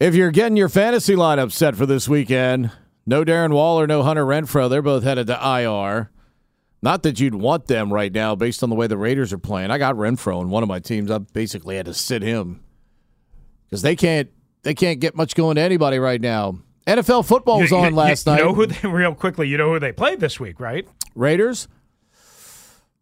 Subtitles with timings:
[0.00, 2.70] If you're getting your fantasy lineup set for this weekend,
[3.06, 4.68] no Darren Waller, no Hunter Renfrow.
[4.68, 6.10] They're both headed to IR.
[6.82, 9.70] Not that you'd want them right now based on the way the Raiders are playing.
[9.70, 11.10] I got Renfrow in one of my teams.
[11.10, 12.60] I basically had to sit him
[13.66, 14.28] because they can't
[14.62, 16.58] they can't get much going to anybody right now.
[16.86, 18.38] NFL football was You- on you- last you night.
[18.42, 19.48] know who they, real quickly?
[19.48, 20.86] You know who they played this week, right?
[21.14, 21.68] Raiders.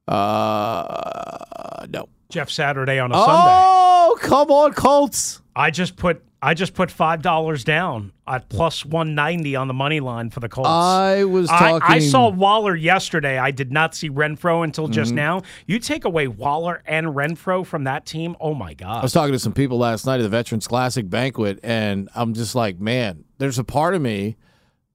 [0.07, 2.09] Uh, no.
[2.29, 3.31] Jeff Saturday on a Sunday.
[3.33, 5.41] Oh, come on, Colts.
[5.57, 9.75] I just put I just put five dollars down at plus one ninety on the
[9.75, 10.69] money line for the Colts.
[10.69, 11.89] I was I, talking.
[11.89, 13.39] I saw Waller yesterday.
[13.39, 15.17] I did not see Renfrow until just Mm-hmm.
[15.17, 15.43] now.
[15.67, 18.99] You take away Waller and Renfrow from that team, oh my god!
[18.99, 22.35] I was talking to some people last night at the Veterans Classic banquet, and I'm
[22.35, 24.37] just like, man, there's a part of me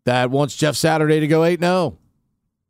[0.04, 1.98] that wants Jeff Saturday to go 8 0.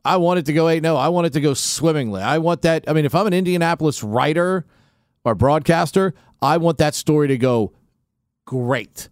[0.05, 0.95] I want it to go 8 0.
[0.95, 2.22] I want it to go swimmingly.
[2.22, 2.83] I want that.
[2.88, 4.66] I mean, if I'm an Indianapolis writer
[5.23, 7.73] or broadcaster, I want that story to go
[8.48, 9.09] great.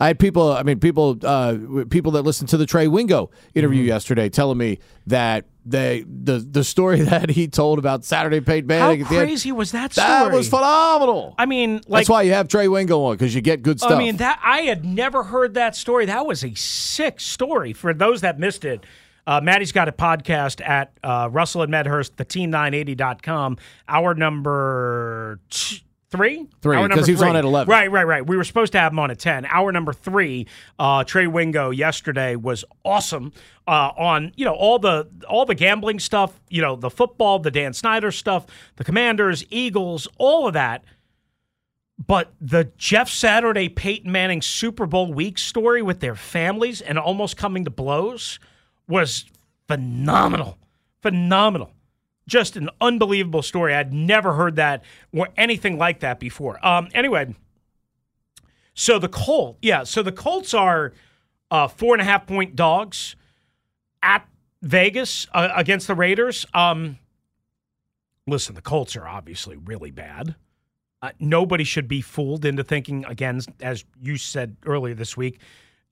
[0.00, 1.56] I had people, I mean, people, uh,
[1.88, 3.88] people that listened to the Trey Wingo interview Mm-hmm.
[3.88, 9.02] yesterday telling me that they the the story that he told about Saturday How Manning
[9.02, 10.08] at the end, crazy was that story?
[10.08, 11.36] that was phenomenal.
[11.38, 13.92] I mean, like That's why you have Trey Wingo on because you get good stuff.
[13.92, 16.06] I mean, that I had never heard that story.
[16.06, 17.72] That was a sick story.
[17.72, 18.84] For those that missed it,
[19.28, 23.58] uh, Maddie's got a podcast at uh, Russell and Medhurst, the team980.com.
[23.88, 25.82] Hour number t-
[26.14, 26.46] three?
[26.62, 27.70] Three, Hour 'cause number he was on at 11.
[27.70, 28.24] Right, right, right.
[28.26, 29.46] We were supposed to have him on at 10.
[29.46, 30.46] Hour number three,
[30.78, 33.32] uh, Trey Wingo yesterday was awesome
[33.66, 37.50] uh, on, you know, all the all the gambling stuff, you know, the football, the
[37.50, 40.84] Dan Snyder stuff, the Commanders, Eagles, all of that.
[42.06, 47.36] But the Jeff Saturday, Peyton Manning Super Bowl week story with their families and almost
[47.36, 48.38] coming to blows
[48.88, 49.24] was
[49.68, 50.58] phenomenal.
[51.02, 51.73] Phenomenal.
[52.26, 53.74] Just an unbelievable story.
[53.74, 56.64] I'd never heard that or anything like that before.
[56.66, 57.34] Um, anyway,
[58.74, 60.92] so the Colt, yeah, so the Colts are
[61.50, 63.14] uh, four and a half point dogs
[64.02, 64.26] at
[64.62, 66.46] Vegas uh, against the Raiders.
[66.54, 66.98] Um,
[68.26, 70.34] listen, the Colts are obviously really bad.
[71.02, 75.38] Uh, nobody should be fooled into thinking again, as you said earlier this week.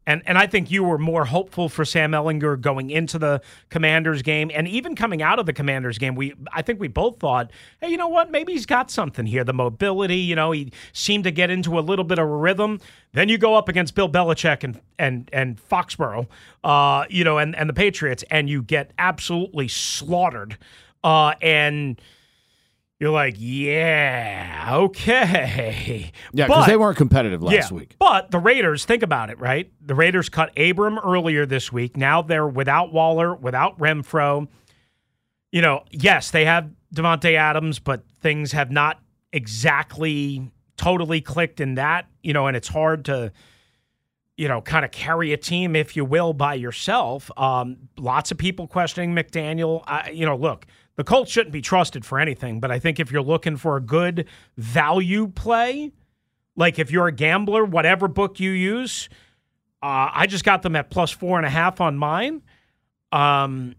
[0.06, 3.40] And and I think you were more hopeful for Sam Ehlinger going into the
[3.70, 6.14] Commanders game, and even coming out of the Commanders game.
[6.14, 8.30] We I think we both thought, hey, you know what?
[8.30, 9.44] Maybe he's got something here.
[9.44, 12.80] The mobility, you know, he seemed to get into a little bit of a rhythm.
[13.12, 16.26] Then you go up against Bill Belichick and and and Foxborough,
[16.64, 20.58] uh, you know, and and the Patriots, and you get absolutely slaughtered.
[21.04, 22.00] Uh, and
[23.02, 26.12] you're like, yeah, okay.
[26.32, 27.96] yeah, because they weren't competitive last yeah, week.
[27.98, 29.72] But the Raiders, think about it, right?
[29.80, 31.96] The Raiders cut Abram earlier this week.
[31.96, 34.46] Now they're without Waller, without Renfrow.
[35.50, 39.00] You know, yes, they have Davante Adams, but things have not
[39.32, 43.32] exactly totally clicked in that, you know, and it's hard to,
[44.36, 47.32] you know, kind of carry a team, if you will, by yourself.
[47.36, 49.82] Um, lots of people questioning McDaniel.
[49.88, 50.66] I, you know, look,
[50.96, 53.80] the Colts shouldn't be trusted for anything, but I think if you're looking for a
[53.80, 54.26] good
[54.56, 55.92] value play,
[56.56, 59.08] like if you're a gambler, whatever book you use,
[59.82, 62.42] uh, I just got them at plus four and a half on mine.
[63.10, 63.74] Um,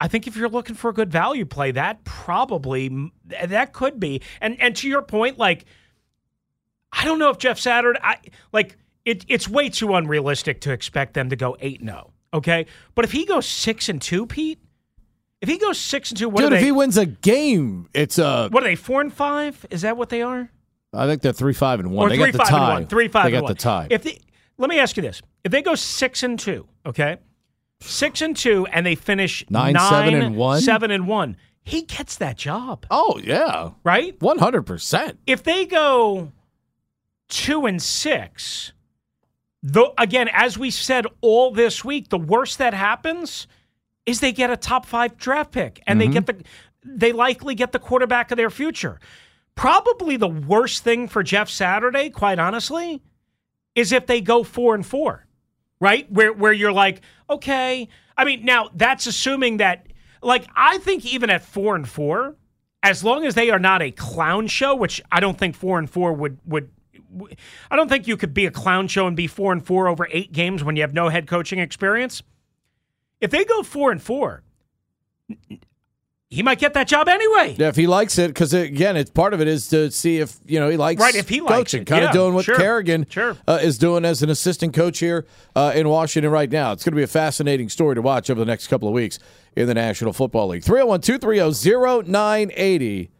[0.00, 4.20] I think if you're looking for a good value play, that probably that could be.
[4.40, 5.64] And and to your point, like
[6.92, 8.18] I don't know if Jeff Saturday, I
[8.52, 9.24] like it.
[9.28, 12.12] It's way too unrealistic to expect them to go eight zero.
[12.34, 14.58] Okay, but if he goes six and two, Pete,
[15.42, 16.64] if he goes six and two, what Dude, if they?
[16.66, 18.76] he wins a game, it's a what are they?
[18.76, 19.66] Four and five?
[19.70, 20.50] Is that what they are?
[20.94, 22.06] I think they're three five and one.
[22.06, 22.56] or they three got the five tie.
[22.64, 22.86] and one.
[22.86, 23.52] Three five They got one.
[23.52, 23.86] the tie.
[23.90, 24.18] If they,
[24.56, 27.16] let me ask you this: If they go six and two, okay,
[27.80, 30.60] six and two, and they finish Nine, seven, and one?
[30.60, 34.20] seven and one, he gets that job, Oh yeah, right?
[34.22, 35.18] one hundred percent.
[35.26, 36.30] If they go
[37.28, 38.72] two and six,
[39.62, 43.46] though again, as we said all this week, the worst that happens
[44.06, 46.38] is they get a top five draft pick and they get mm-hmm.
[46.38, 46.44] the
[46.84, 48.98] they likely get the quarterback of their future.
[49.54, 53.02] Probably the worst thing for Jeff Saturday, quite honestly,
[53.74, 55.26] is if they go four and four,
[55.80, 56.10] right?
[56.10, 57.88] Where where you're like, okay.
[58.16, 59.86] I mean, now that's assuming that
[60.22, 62.36] like I think even at four and four,
[62.82, 65.88] as long as they are not a clown show, which I don't think four and
[65.88, 66.70] four would would
[67.70, 70.08] I don't think you could be a clown show and be four and four over
[70.10, 72.22] eight games when you have no head coaching experience.
[73.22, 74.42] If they go four and four,
[76.28, 77.54] he might get that job anyway.
[77.56, 80.40] Yeah, if he likes it, because again, it's part of it is to see if
[80.44, 82.46] you know he likes Right, if he likes coaching, it, kind yeah, of doing what
[82.46, 83.36] sure, Kerrigan sure.
[83.46, 85.24] Uh, is doing as an assistant coach here
[85.54, 86.72] uh, in Washington right now.
[86.72, 89.20] It's going to be a fascinating story to watch over the next couple of weeks
[89.54, 90.64] in the National Football League.
[90.64, 93.10] 301-230-0980.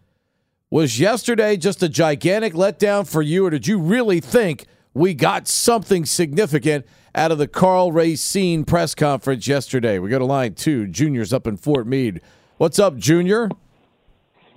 [0.70, 4.64] Was yesterday just a gigantic letdown for you, or did you really think
[4.94, 9.98] we got something significant out of the Karl Racine press conference yesterday?
[9.98, 10.86] We go to line two.
[10.86, 12.20] Junior's up in Fort Meade.
[12.58, 13.50] What's up, Junior?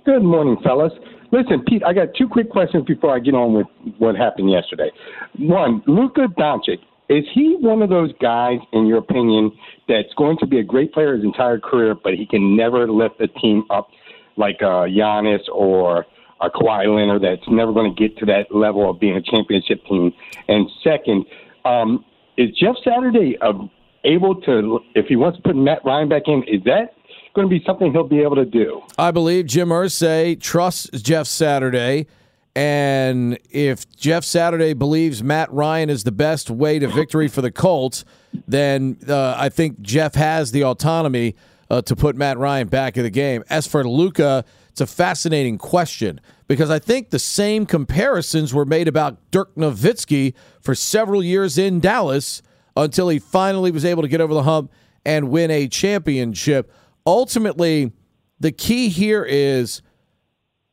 [0.04, 0.92] Good morning, fellas.
[1.32, 3.66] Listen, Pete, I got two quick questions before I get on with
[3.98, 4.90] what happened yesterday.
[5.38, 9.52] One, Luka Doncic, is he one of those guys, in your opinion,
[9.88, 13.20] that's going to be a great player his entire career, but he can never lift
[13.20, 13.88] a team up
[14.36, 16.06] like uh, Giannis or
[16.40, 19.84] a Kawhi Leonard that's never going to get to that level of being a championship
[19.86, 20.12] team?
[20.48, 21.26] And second,
[21.64, 22.04] um,
[22.36, 23.52] is Jeff Saturday uh,
[24.04, 26.94] able to, if he wants to put Matt Ryan back in, is that
[27.34, 28.82] going to be something he'll be able to do?
[28.98, 32.06] I believe Jim Irsay trusts Jeff Saturday.
[32.54, 37.50] And if Jeff Saturday believes Matt Ryan is the best way to victory for the
[37.50, 38.04] Colts,
[38.48, 41.36] then uh, I think Jeff has the autonomy
[41.68, 43.44] uh, to put Matt Ryan back in the game.
[43.50, 48.88] As for Luka, it's a fascinating question because I think the same comparisons were made
[48.88, 52.42] about Dirk Nowitzki for several years in Dallas
[52.76, 54.70] until he finally was able to get over the hump
[55.06, 56.70] and win a championship.
[57.06, 57.90] Ultimately,
[58.38, 59.80] the key here is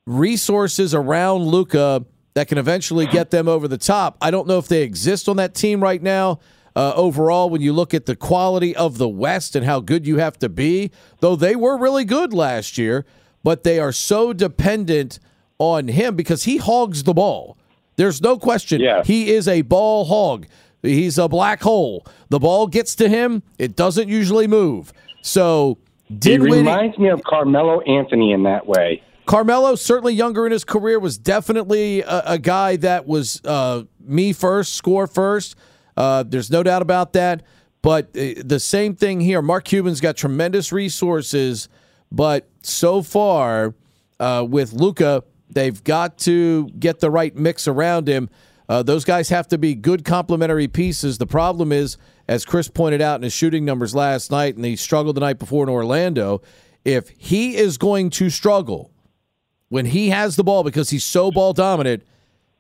[0.06, 2.04] resources around Luka
[2.34, 4.18] that can eventually get them over the top.
[4.20, 6.42] I don't know if they exist on that team right now.
[6.76, 10.18] Uh, overall, when you look at the quality of the West and how good you
[10.18, 10.92] have to be,
[11.22, 13.06] though they were really good last year,
[13.44, 15.20] but they are so dependent
[15.60, 17.58] on him because he hogs the ball.
[17.96, 18.82] There's no question.
[18.82, 19.04] Yeah.
[19.04, 20.48] He is a ball hog.
[20.82, 22.06] He's a black hole.
[22.30, 24.92] The ball gets to him, it doesn't usually move.
[25.22, 29.02] So, He Dinwiddie, reminds me of Carmelo Anthony in that way.
[29.26, 34.34] Carmelo, certainly younger in his career, was definitely a, a guy that was uh, me
[34.34, 35.56] first, score first.
[35.96, 37.44] Uh, there's no doubt about that.
[37.82, 39.42] But uh, the same thing here.
[39.42, 41.70] Mark Cuban's got tremendous resources,
[42.14, 43.74] but so far
[44.20, 48.30] uh, with Luka, they've got to get the right mix around him.
[48.70, 51.18] Uh, those guys have to be good complementary pieces.
[51.18, 54.76] The problem is, as Chris pointed out in his shooting numbers last night, and he
[54.76, 56.42] struggled the night before in Orlando,
[56.86, 58.92] if he is going to struggle
[59.70, 62.04] when he has the ball because he's so ball dominant,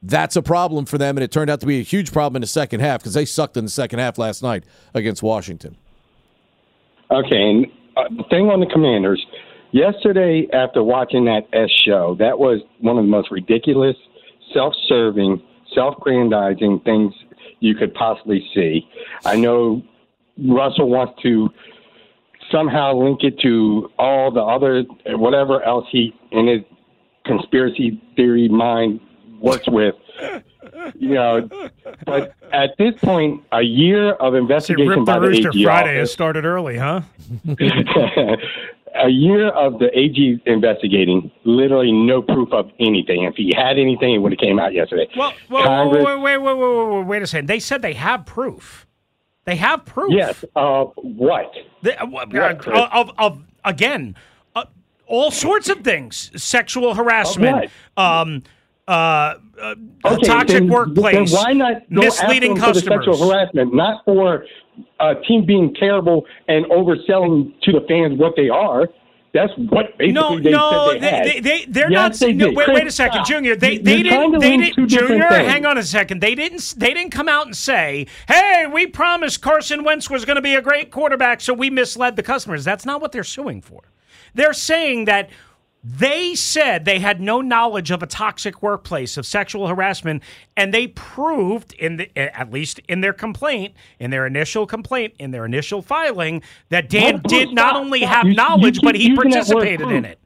[0.01, 1.15] that's a problem for them.
[1.15, 3.25] And it turned out to be a huge problem in the second half because they
[3.25, 4.63] sucked in the second half last night
[4.93, 5.77] against Washington.
[7.11, 9.23] Okay, and uh, the thing on the Commanders,
[9.73, 13.95] yesterday after watching that S show, that was one of the most ridiculous,
[14.53, 15.41] self-serving,
[15.75, 17.13] self-grandizing things
[17.59, 18.87] you could possibly see.
[19.25, 19.81] I know
[20.37, 21.49] Russell wants to
[22.51, 24.83] somehow link it to all the other
[25.17, 26.61] whatever else he in his
[27.25, 28.99] conspiracy theory mind
[29.39, 29.95] works with.
[30.95, 31.49] You know,
[32.05, 35.89] but at this point, a year of See, investigation the by the Rooster AG Friday
[35.89, 37.01] office- has started early, huh?
[38.95, 43.23] a year of the AG investigating, literally no proof of anything.
[43.23, 45.07] If he had anything, it would have came out yesterday.
[45.17, 47.47] Well, well Congress, wait, wait, wait, wait, wait, wait, wait a second.
[47.47, 48.85] They said they have proof.
[49.45, 50.13] They have proof.
[50.13, 50.45] yes.
[50.55, 51.51] Uh, what?
[51.81, 52.79] They- uh, uh, What, Chris?
[52.93, 54.15] of, of again,
[54.55, 54.65] uh,
[55.05, 58.43] all sorts of things: sexual harassment, um,
[59.63, 63.05] uh, uh, Okay, toxic then- workplace, Then why not misleading after him for the customers.
[63.05, 64.45] sexual harassment, not for
[64.99, 68.87] a team being terrible and overselling to the fans what they are.
[69.33, 71.25] That's what basically no, they no, said they, had.
[71.25, 72.27] they, they, they're Yes, not.
[72.27, 73.25] They no, wait, wait a second.
[73.25, 73.55] Junior.
[73.55, 74.39] They, they didn't.
[74.39, 74.87] They didn't.
[74.87, 76.21] Junior, hang on a second.
[76.21, 76.75] They didn't.
[76.77, 80.53] They didn't come out and say, "Hey, we promised Carson Wentz was going to be
[80.53, 83.81] a great quarterback, so we misled the customers." That's not what they're suing for.
[84.35, 85.31] They're saying that.
[85.85, 90.23] They said they had no knowledge of a toxic workplace of sexual harassment,
[90.55, 95.31] and they proved in the at least in their complaint, in their initial complaint, in
[95.31, 97.31] their initial filing, that Dan What proof?
[97.31, 100.05] did not only have You- you knowledge, keep but he using that word participated in
[100.05, 100.19] it.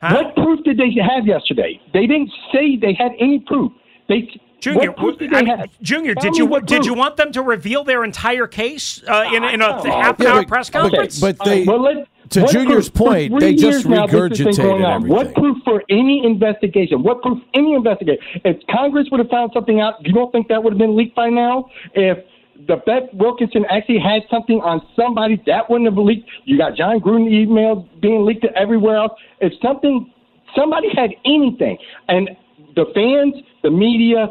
[0.00, 0.22] Huh?
[0.22, 1.80] What proof did they have yesterday?
[1.92, 3.72] They didn't say they had any proof.
[4.08, 4.28] They
[4.60, 5.70] Junior, what proof did I they mean, have?
[5.82, 6.86] Junior, Tell did you what did proof.
[6.86, 10.26] you want them to reveal their entire case uh, in, in a Oh, half an
[10.26, 11.20] yeah, hour press but- conference?
[11.20, 14.06] but All they- right, well, let- to what Junior's proof- point, they just years now,
[14.06, 15.08] this has been regurgitated on.
[15.08, 17.02] What proof for any investigation?
[17.02, 18.22] What proof any investigation?
[18.44, 21.16] If Congress would have found something out, you don't think that would have been leaked
[21.16, 21.66] by now?
[21.94, 22.18] If
[22.66, 26.28] the Beth Wilkinson actually had something on somebody that wouldn't have leaked.
[26.44, 29.12] You got Jon Gruden emails being leaked to everywhere else.
[29.40, 30.12] If something,
[30.56, 31.76] somebody had anything,
[32.08, 32.30] and
[32.76, 34.28] the fans, the media,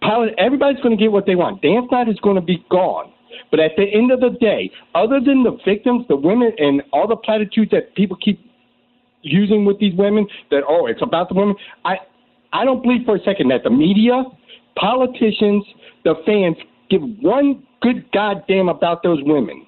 [0.00, 1.60] pilot, everybody's going to get what they want.
[1.62, 3.12] Dan Snyder's going to be gone.
[3.50, 7.06] But at the end of the day, other than the victims, the women, and all
[7.06, 8.40] the platitudes that people keep
[9.22, 11.56] using with these women, that oh, it's about the women.
[11.84, 11.96] I,
[12.52, 14.24] I don't believe for a second that the media,
[14.76, 15.64] politicians,
[16.04, 16.56] the fans
[16.90, 19.66] give one good goddamn about those women.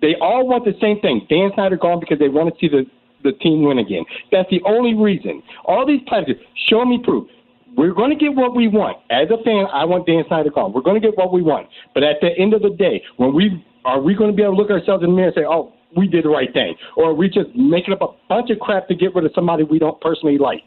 [0.00, 1.26] They all want the same thing.
[1.28, 2.84] Dan Snyder gone because they want to see the
[3.24, 4.04] the team win again.
[4.30, 5.42] That's the only reason.
[5.64, 7.28] All these platitudes, show me proof.
[7.76, 8.98] We're going to get what we want.
[9.10, 10.72] As a fan, I want Dan Snyder gone.
[10.72, 11.68] We're going to get what we want.
[11.94, 14.56] But at the end of the day, when we are we going to be able
[14.56, 17.10] to look ourselves in the mirror and say, "Oh, we did the right thing," or
[17.10, 19.78] are we just making up a bunch of crap to get rid of somebody we
[19.78, 20.60] don't personally like?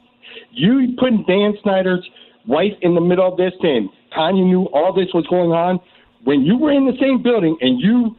[0.52, 2.08] You putting Dan Snyder's
[2.48, 5.80] wife in the middle of this, and Tanya knew all this was going on.
[6.24, 8.16] When you were in the same building and you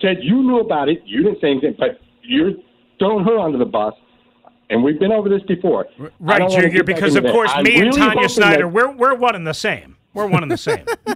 [0.00, 2.52] said you knew about it, you didn't say anything, but you're
[2.98, 3.94] throwing her under the bus.
[4.68, 5.86] And we've been over this before.
[6.18, 9.46] Right, Junior, because of course me and really Tanya Snyder, that- we're we're one and
[9.46, 9.96] the same.
[10.12, 10.84] We're one and the same.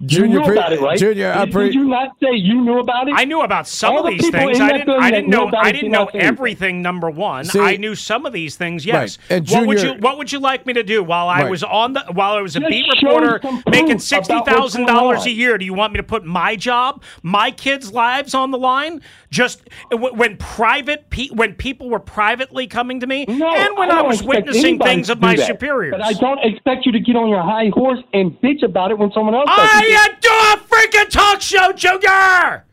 [0.00, 0.98] you knew about it, right?
[0.98, 3.14] Junior, I did, pre- did you not say you knew about it?
[3.16, 4.60] I knew about some All of these people things.
[4.60, 4.90] I didn't.
[4.90, 5.50] I didn't know.
[5.56, 6.28] I didn't know not say anything.
[6.36, 6.82] everything.
[6.82, 8.84] Number one, See- I knew some of these things.
[8.84, 9.18] Yes.
[9.30, 11.50] And what would you What would you like me to do while I Right.
[11.50, 14.86] was on the while I was a Just beat reporter making about sixty what's thousand
[14.86, 15.56] going dollars a year?
[15.58, 19.00] Do you want me to put my job, my kids' lives on the line?
[19.30, 24.00] Just when private pe- when people were privately coming to me, No, and when I
[24.00, 25.46] I, was witnessing things of my that.
[25.46, 25.92] superiors.
[25.92, 28.98] But I don't expect you to get on your high horse and bitch about it
[28.98, 29.46] when someone else.
[29.48, 32.64] I do a freaking talk show, Junior!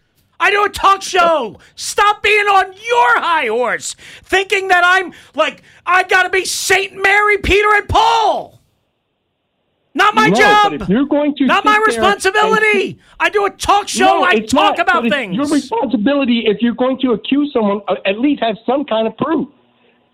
[0.41, 1.59] I do a talk show.
[1.75, 7.37] Stop being on your high horse, thinking that I'm like I gotta be Saint Mary,
[7.37, 8.59] Peter, and Paul.
[9.93, 10.89] Not my No, job.
[10.89, 12.97] you're going to Not my responsibility.
[13.19, 14.05] I do a talk show.
[14.05, 15.35] No, I talk not, about things.
[15.35, 19.17] Your responsibility, if you're going to accuse someone, uh, at least have some kind of
[19.17, 19.49] proof.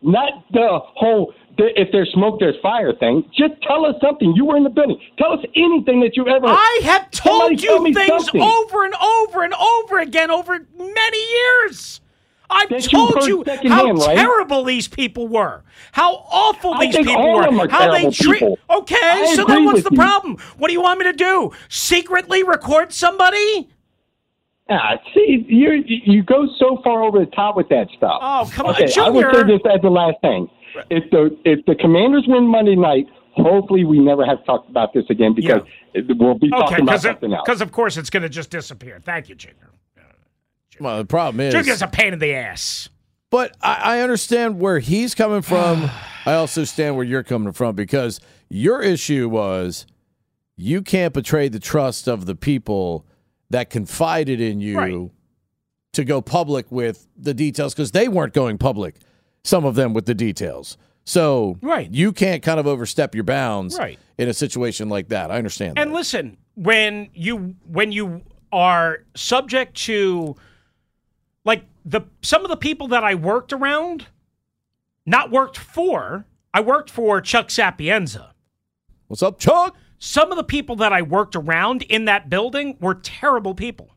[0.01, 3.24] Not the whole if there's smoke, there's fire thing.
[3.36, 4.34] Just tell us something.
[4.36, 5.00] You were in the building.
[5.18, 6.46] Tell us anything that you ever.
[6.48, 8.42] I have told Somebody you things something.
[8.42, 12.02] over and over and over again over many years.
[12.50, 14.16] I've That told heard you, how right?
[14.16, 18.10] terrible these people were, how awful I these people were, of them are how they
[18.10, 18.40] treat.
[18.40, 18.58] people.
[18.70, 19.98] Okay, I so then what's the you.
[19.98, 20.38] problem?
[20.58, 21.52] What do you want me to do?
[21.68, 23.70] Secretly record somebody?
[24.70, 28.20] Ah, see, you you go so far over the top with that stuff.
[28.22, 30.50] Oh, come on, okay, I will say this as the last thing.
[30.90, 34.94] If the if the Commanders win Monday night, hopefully we never have to talk about
[34.94, 35.62] this again because
[35.94, 37.44] it, we'll be Okay, talking about something else.
[37.46, 39.00] because of course it's going to just disappear.
[39.04, 39.70] Thank you, uh, Junior.
[40.80, 42.90] Well, the problem is, Junior's a pain in the ass.
[43.32, 45.90] but I, I understand where he's coming from.
[46.26, 48.20] I also stand where you're coming from because
[48.50, 49.88] your issue was
[50.56, 53.06] you can't betray the trust of the people
[53.50, 55.10] that confided in you Right.
[55.94, 58.96] to go public with the details because they weren't going public.
[59.48, 60.77] Some of them with the details.
[61.06, 61.89] So Right.
[61.89, 63.98] you can't kind of overstep your bounds Right.
[64.18, 65.32] in a situation like that.
[65.32, 65.80] I understand.
[65.80, 65.96] And that.
[65.96, 70.36] listen, when you when you are subject to
[71.46, 74.08] like the some of the people that I worked around,
[75.06, 78.34] not worked for, I worked for Chuck Sapienza.
[79.08, 79.77] What's up, Chuck?
[79.98, 83.92] Some of the people that I worked around in that building were terrible people.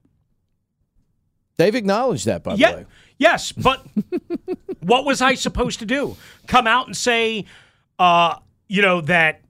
[1.56, 2.86] They've acknowledged that, by the way.
[3.20, 3.86] Yes, but
[4.80, 6.16] what was I supposed to do?
[6.48, 7.44] Come out and say,
[8.00, 8.34] uh,
[8.66, 9.42] you know, that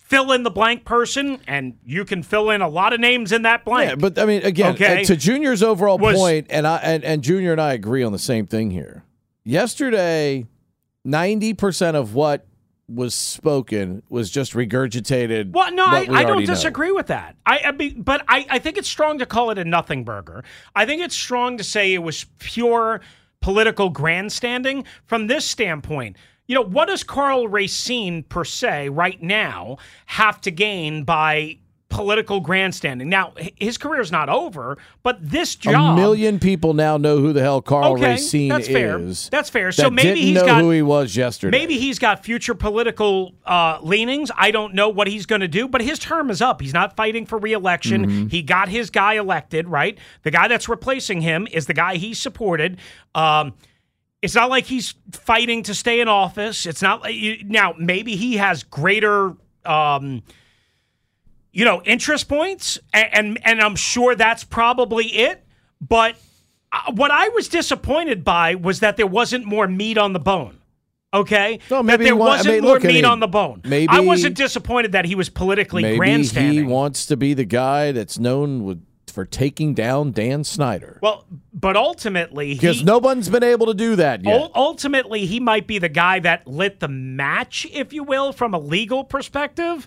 [0.00, 3.42] fill in the blank person, and you can fill in a lot of names in
[3.42, 3.90] that blank.
[3.90, 5.02] Yeah, but I mean, again, Okay.
[5.02, 8.10] uh, to Junior's overall Was- point, and I and, and Junior and I agree on
[8.10, 9.04] the same thing here.
[9.44, 10.46] Yesterday,
[11.04, 12.46] ninety percent of what
[12.88, 15.52] was spoken was just regurgitated.
[15.52, 16.54] Well, no, I, we I don't already know.
[16.54, 17.36] disagree with that.
[17.46, 20.44] I, I mean, but I, I think it's strong to call it a nothing burger.
[20.74, 23.00] I think it's strong to say it was pure
[23.40, 24.84] political grandstanding.
[25.06, 30.50] From this standpoint, you know, what does Karl Racine per se right now have to
[30.50, 31.58] gain by
[31.94, 33.08] political grandstanding?
[33.08, 35.96] Now, his career is not over, but this job.
[35.96, 38.98] A million people now know who the hell Karl Okay, Racine that's fair.
[38.98, 39.28] is.
[39.30, 39.70] That's fair.
[39.72, 41.56] So that maybe didn't he's know got- who he was yesterday.
[41.56, 44.30] Maybe he's got future political uh, leanings.
[44.36, 46.60] I don't know what he's going to do, but his term is up.
[46.60, 48.06] He's not fighting for reelection.
[48.06, 48.26] Mm-hmm.
[48.28, 49.96] He got his guy elected, right?
[50.22, 52.78] The guy that's replacing him is the guy he supported.
[53.14, 53.54] Um,
[54.22, 56.64] It's not like he's fighting to stay in office.
[56.64, 59.34] It's not like you, now maybe he has greater
[59.66, 60.22] um,
[61.54, 65.42] you know, interest points and, and and I'm sure that's probably it,
[65.80, 66.16] but
[66.72, 70.58] uh, what I was disappointed by was that there wasn't more meat on the bone.
[71.14, 73.20] Okay, Well, that there he wa- I wasn't mean, more look, I meat mean, on
[73.20, 73.60] the bone.
[73.64, 76.54] maybe- I wasn't disappointed that he was politically Maybe grandstanding.
[76.58, 80.98] he wants to be the guy that's known with, for taking down Dan Snyder.
[81.02, 84.34] well, but ultimately, Because no one's been able to do that yet.
[84.40, 88.52] ul- ultimately he might be the guy that lit the match, if you will, from
[88.52, 89.86] a legal perspective,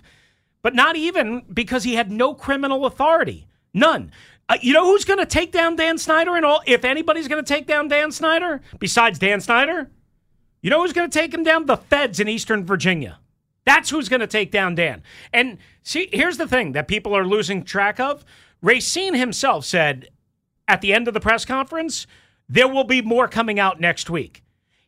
[0.62, 4.10] but not even because he had no criminal authority, none.
[4.48, 6.62] Uh, you know who's going to take down Dan Snyder and all?
[6.66, 9.90] If anybody's going to take down Dan Snyder besides Dan Snyder,
[10.62, 11.66] you know who's going to take him down?
[11.66, 13.18] The feds in Eastern Virginia.
[13.64, 15.02] That's who's going to take down Dan.
[15.32, 18.24] And see, here's the thing that people are losing track of.
[18.62, 20.08] Racine himself said
[20.66, 22.06] at the end of the press conference,
[22.48, 24.42] there will be more coming out next week.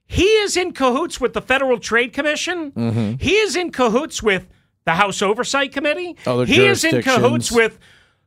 [0.07, 2.73] He is in cahoots with the Federal Trade Commission.
[2.73, 3.13] Mm-hmm.
[3.21, 4.49] He is in cahoots with
[4.91, 6.17] the House Oversight Committee.
[6.27, 7.79] Other he is in cahoots with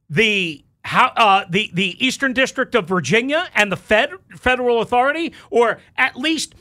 [0.10, 5.80] the how uh, the the Eastern District of Virginia and the Fed federal authority, or
[5.98, 6.56] at least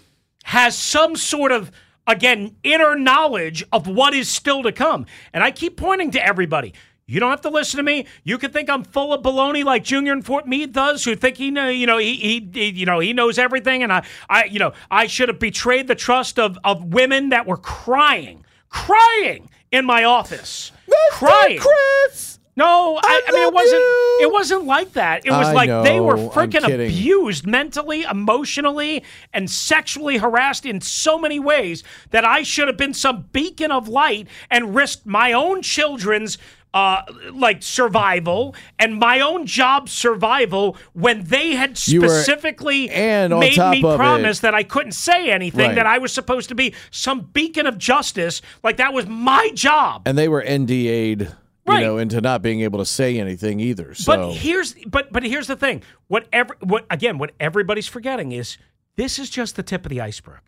[0.45, 1.71] has some sort of
[2.07, 5.07] again inner knowledge of what is still to come.
[5.33, 6.75] And I keep pointing to everybody.
[7.07, 8.07] You don't have to listen to me.
[8.25, 11.37] You can think I'm full of baloney like Junior in Fort Meade does, who think
[11.37, 14.45] he know, you know, he, he, he you know, he knows everything, and I, I,
[14.45, 19.49] you know, I should have betrayed the trust of of women that were crying, crying
[19.73, 20.71] in my office,
[21.11, 21.59] crying.
[21.59, 22.33] Chris!
[22.55, 23.81] No, I, I, mean it wasn't.
[23.81, 24.19] you.
[24.21, 25.25] It wasn't like that.
[25.25, 30.83] It was I like they were know, freaking abused mentally, emotionally, and sexually harassed in
[30.83, 35.33] so many ways that I should have been some beacon of light and risked my
[35.33, 36.37] own children's.
[36.75, 37.02] Uh,
[37.35, 43.59] like survival and my own job survival when they had You were- specifically and made
[43.59, 45.75] me promise it- that I couldn't say anything, Right.
[45.75, 50.02] that I was supposed to be some beacon of justice, like that was my job.
[50.07, 51.29] And they were NDA'd, you
[51.67, 51.83] Right.
[51.83, 53.92] know, into not being able to say anything either.
[53.92, 55.83] So But here's but but here's the thing.
[56.09, 57.18] What ever what again?
[57.18, 58.57] What everybody's forgetting is
[58.97, 60.40] this is just the tip of the iceberg.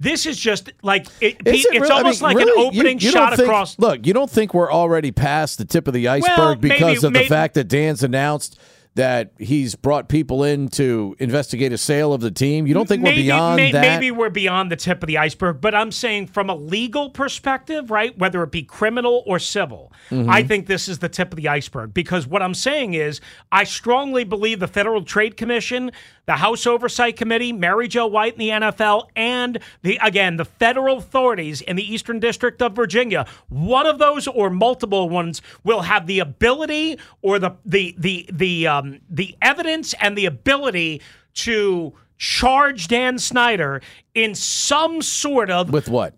[0.00, 2.62] This is just like it, it it's really- I almost mean, like really?
[2.62, 3.78] an opening you don't shot think- across.
[3.78, 7.04] Look, you don't think we're already past the tip of the iceberg Well, maybe- because
[7.04, 8.58] of maybe- the fact that Dan's announced
[8.98, 12.66] that he's brought people in to investigate a sale of the team?
[12.66, 13.80] You don't think maybe, we're beyond may- that?
[13.80, 17.90] Maybe we're beyond the tip of the iceberg, but I'm saying from a legal perspective,
[17.92, 18.16] right?
[18.18, 20.30] Whether it be criminal or civil, Mm-hmm.
[20.30, 23.20] I think this is the tip of the iceberg because what I'm saying is
[23.52, 25.90] I strongly believe the Federal Trade Commission,
[26.24, 30.96] the House Oversight Committee, Mary Jo White in the NFL, and the again the federal
[30.96, 36.06] authorities in the Eastern District of Virginia, one of those or multiple ones will have
[36.06, 41.02] the ability or the the the the um, Um, the evidence and the ability
[41.34, 43.80] to charge Dan Snyder
[44.14, 46.14] in some sort of With what?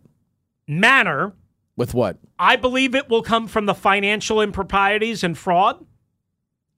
[0.66, 1.35] manner.
[1.76, 2.18] With what?
[2.38, 5.85] I believe it will come from the financial improprieties and fraud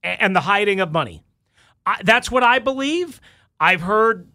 [0.03, 1.23] and the hiding of money.
[1.87, 3.21] I, that's what I believe.
[3.61, 4.29] I've heard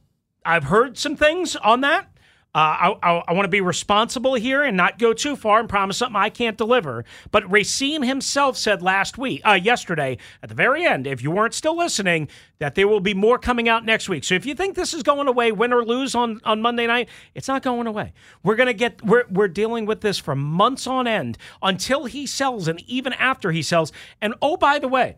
[0.46, 2.10] I've heard some things on that.
[2.58, 5.70] Uh, I, I, I want to be responsible here and not go too far and
[5.70, 7.06] promise something I can't deliver.
[7.30, 11.54] But Racine himself said last week, uh, yesterday, at the very end, if you weren't
[11.54, 14.24] still listening, that there will be more coming out next week.
[14.24, 17.10] So if you think this is going away, win or lose on, on Monday night,
[17.36, 18.12] it's not going away.
[18.42, 22.68] We're gonna get we're we're dealing with this for months on end until he sells
[22.68, 23.92] and even after he sells.
[24.20, 25.18] And oh, by the way,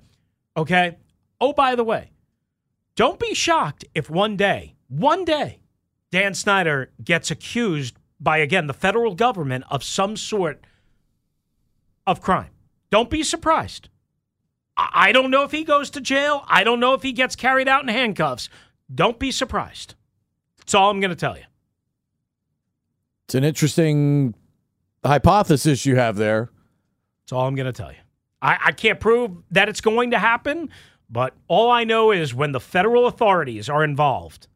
[0.57, 0.97] okay,
[1.39, 2.11] oh by the way,
[2.97, 5.58] don't be shocked if one day, one day,
[6.11, 10.65] Dan Snyder gets accused by, again, the federal government of some sort
[12.05, 12.49] of crime.
[12.89, 13.89] Don't be surprised.
[14.75, 16.43] I don't know if he goes to jail.
[16.47, 18.49] I don't know if he gets carried out in handcuffs.
[18.93, 19.95] Don't be surprised.
[20.57, 21.43] That's all I'm going to tell you.
[23.25, 24.33] It's an interesting
[25.05, 26.49] hypothesis you have there.
[27.21, 27.99] That's all I'm going to tell you.
[28.41, 30.69] I, I can't prove that it's going to happen,
[31.09, 34.47] but all I know is when the federal authorities are involved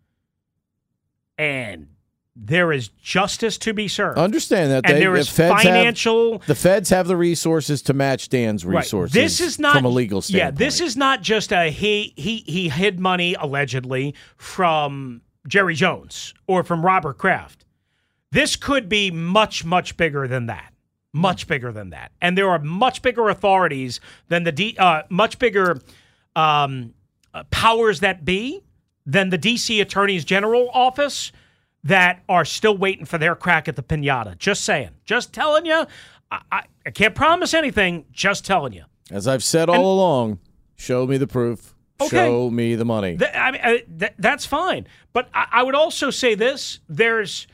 [1.38, 1.88] and
[2.36, 4.18] there is justice to be served.
[4.18, 7.94] Understand that and they, there the feds financial Have, the feds have the resources to
[7.94, 8.78] match Dan's Right.
[8.80, 9.14] resources.
[9.14, 10.60] This is not from a legal standpoint.
[10.60, 16.34] Yeah, this is not just a he he he hid money allegedly from Jerry Jones
[16.48, 17.66] or from Robert Kraft.
[18.32, 20.74] This could be much much bigger than that.
[21.16, 22.12] Much bigger than that.
[22.20, 25.80] And there are much bigger authorities than the D, uh, much bigger
[26.36, 26.96] um,
[27.32, 28.64] uh, powers that be
[29.06, 31.32] than the DC Attorney's General office
[31.84, 34.38] that are still waiting for their crack at the pinata.
[34.38, 34.92] Just saying.
[35.06, 35.86] Just telling you.
[36.32, 38.06] I, I, I can't promise anything.
[38.12, 38.84] Just telling you.
[39.12, 40.40] As I've said all along,
[40.76, 41.76] show me the proof.
[42.02, 42.18] Okay.
[42.18, 43.18] Show me the money.
[43.18, 44.88] Th- I mean, uh, th- that's fine.
[45.12, 47.48] But I-, I would also say this: there's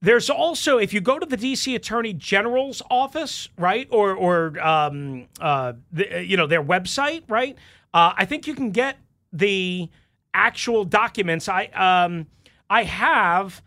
[0.00, 5.26] there's also if you go to the DC Attorney General's office, right, or or um,
[5.40, 7.56] uh, the, you know their website, right.
[7.94, 8.98] Uh, I think you can get
[9.32, 9.88] the
[10.34, 11.48] actual documents.
[11.48, 12.26] I um,
[12.68, 13.62] I have.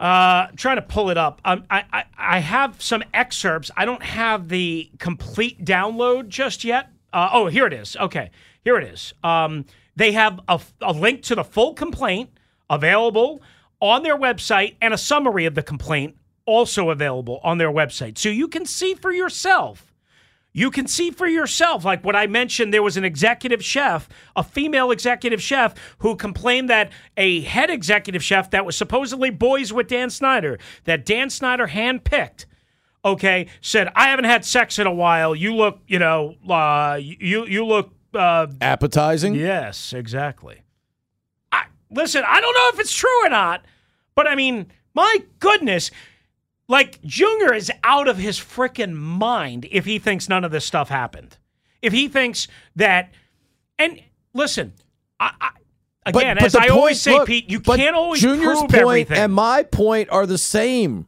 [0.00, 1.40] Uh, I'm trying to pull it up.
[1.44, 3.70] Um, I, I I have some excerpts.
[3.76, 6.90] I don't have the complete download just yet.
[7.12, 7.96] Uh, oh, here it is.
[7.96, 8.30] Okay,
[8.64, 9.12] here it is.
[9.22, 12.30] Um, they have a, a link to the full complaint
[12.70, 13.42] available
[13.80, 18.28] on their website and a summary of the complaint also available on their website, so
[18.28, 19.91] you can see for yourself
[20.52, 21.84] you can see for yourself.
[21.84, 26.68] Like what I mentioned, there was an executive chef, a female executive chef, who complained
[26.68, 31.68] that a head executive chef that was supposedly boys with Dan Snyder, that Dan Snyder
[31.68, 32.44] handpicked,
[33.04, 35.34] okay, said, I haven't had sex in a while.
[35.34, 37.92] You look, you know, uh, you, you look.
[38.14, 39.34] Uh, Appetizing.
[39.34, 40.62] yes, exactly.
[41.50, 43.64] I, listen, I don't know if it's true or not,
[44.14, 45.90] but I mean, my goodness.
[46.72, 50.88] Like Junior is out of his freaking mind if he thinks none of this stuff
[50.88, 51.36] happened.
[51.82, 53.12] If he thinks that,
[53.78, 54.00] and
[54.32, 54.72] listen,
[55.20, 55.50] I, I
[56.06, 58.74] again, But- but as I always say, look, Pete, you can't always Junior's prove point
[58.74, 59.18] everything.
[59.18, 61.04] and my point are the same.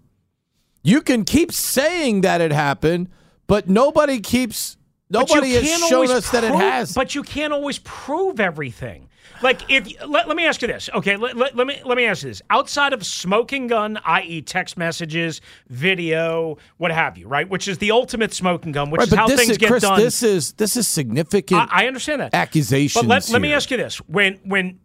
[0.83, 3.09] You can keep saying that it happened,
[3.47, 4.77] but nobody keeps.
[5.09, 6.93] But Nobody has shown us that it has.
[6.93, 9.09] But you can't always prove everything.
[9.45, 11.17] Like if let, let me ask you this, okay?
[11.17, 12.41] Let, let, let me let me ask you this.
[12.49, 17.47] Outside of smoking gun, i.e., text messages, video, what have you, right?
[17.47, 20.01] Which is the ultimate smoking gun, which Right, is how things is, get Chris, done.
[20.01, 21.61] This is this is significant.
[21.71, 24.81] I, I understand that accusations But let, let me ask you this: when when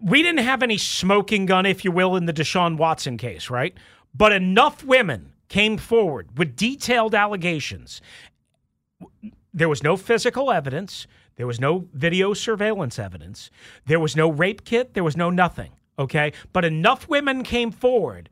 [0.00, 3.76] we didn't have any smoking gun, if you will, in the Deshaun Watson case, right?
[4.14, 8.00] But enough women came forward with detailed allegations.
[9.52, 11.06] There was no physical evidence.
[11.36, 13.50] There was no video surveillance evidence.
[13.86, 14.94] There was no rape kit.
[14.94, 15.72] There was no nothing.
[15.98, 16.32] Okay.
[16.52, 18.28] But enough women came forward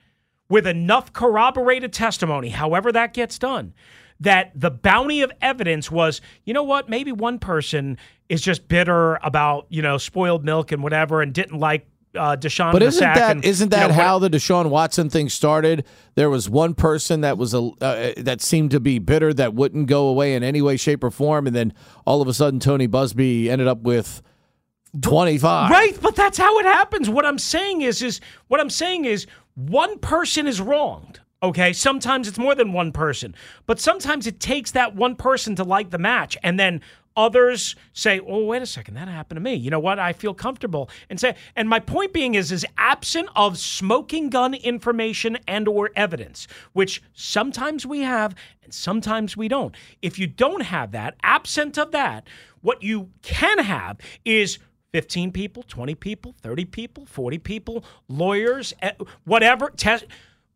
[0.48, 3.72] with enough corroborated testimony, however that gets done,
[4.20, 7.96] that the bounty of evidence was, you know what, maybe one person
[8.28, 11.86] is just bitter about, you know, spoiled milk and whatever and didn't like
[12.16, 15.29] uh, Deshaun But isn't that and, isn't you that know, how the Deshaun Watson thing
[15.29, 15.85] started?
[16.14, 19.87] There was one person that was a uh, that seemed to be bitter that wouldn't
[19.87, 21.72] go away in any way, shape, or form, and then
[22.07, 24.22] all of a sudden Tony Buzbee ended up with
[25.01, 25.70] twenty five.
[25.70, 27.09] Right, but that's how it happens.
[27.09, 31.20] What I'm saying is, is what I'm saying is, one person is wronged.
[31.42, 33.35] Okay, sometimes it's more than one person,
[33.66, 36.81] but sometimes it takes that one person to like the match, and then
[37.16, 39.98] others say, "Oh, wait a second, that happened to me." You know what?
[39.98, 41.35] I feel comfortable and say.
[41.57, 47.03] And my point being is, is absent of smoking gun information and or evidence, which
[47.12, 49.75] sometimes we have and sometimes we don't.
[50.01, 52.27] If you don't have that, absent of that,
[52.61, 54.59] what you can have is
[54.92, 58.92] 15 people, 20 people, 30 people, 40 people, lawyers, eh,
[59.25, 59.70] whatever.
[59.70, 60.05] Test.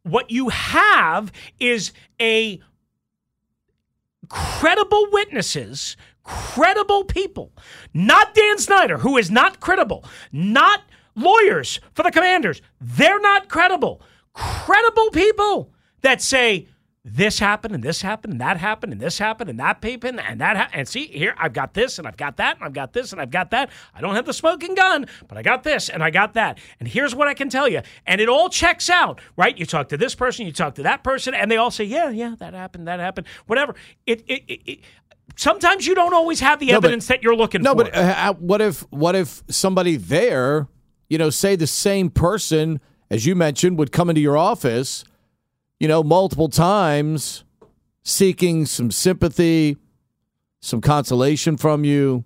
[0.02, 2.60] What you have is a
[4.28, 7.52] credible witnesses, credible people,
[7.94, 10.82] not Dan Snyder, who is not credible, not
[11.14, 12.60] lawyers for the commanders.
[12.80, 14.02] They're not credible.
[14.34, 16.68] Credible people that say,
[17.08, 20.40] this happened and this happened and that happened and this happened and that happened and
[20.40, 22.92] that ha- and see here I've got this and I've got that and I've got
[22.92, 23.70] this and I've got that.
[23.94, 26.58] I don't have the smoking gun, but I got this and I got that.
[26.80, 27.82] And here's what I can tell you.
[28.06, 29.56] And it all checks out, right?
[29.56, 32.10] You talk to this person, you talk to that person, and they all say, "Yeah,
[32.10, 33.76] yeah, that happened, that happened." Whatever.
[34.04, 34.80] It it, it, it
[35.34, 37.84] sometimes you don't always have the No, but- evidence that you're looking No, for.
[37.84, 40.68] No, but uh, what if what if somebody there,
[41.08, 45.04] you know, say the same person as you mentioned would come into your office,
[45.78, 47.44] you know, multiple times,
[48.02, 49.76] seeking some sympathy,
[50.60, 52.24] some consolation from you,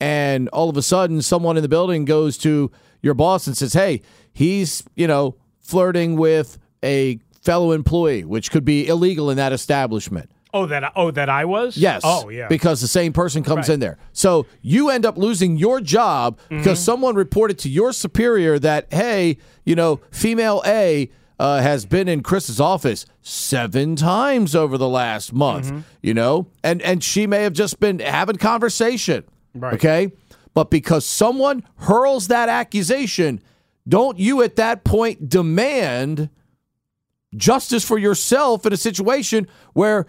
[0.00, 2.70] and all of a sudden someone in the building goes to
[3.02, 4.02] your boss and says, "Hey,
[4.32, 10.30] he's you know flirting with a fellow employee, which could be illegal in that establishment."
[10.54, 11.76] Oh, that I- oh that I was.
[11.76, 12.02] Yes.
[12.04, 12.48] Oh yeah.
[12.48, 13.74] Because the same person comes Right.
[13.74, 13.98] in there.
[14.12, 16.84] So you end up losing your job because Mm-hmm.
[16.84, 22.22] someone reported to your superior that, hey, you know, female A uh, has been in
[22.22, 25.80] Chris's office seven times over the last month, Mm-hmm.
[26.02, 29.24] you know, and, and she may have just been having conversation.
[29.54, 29.74] Right.
[29.74, 30.12] Okay.
[30.54, 33.40] But because someone hurls that accusation,
[33.88, 36.28] don't you at that point demand
[37.34, 40.06] justice for yourself in a situation where,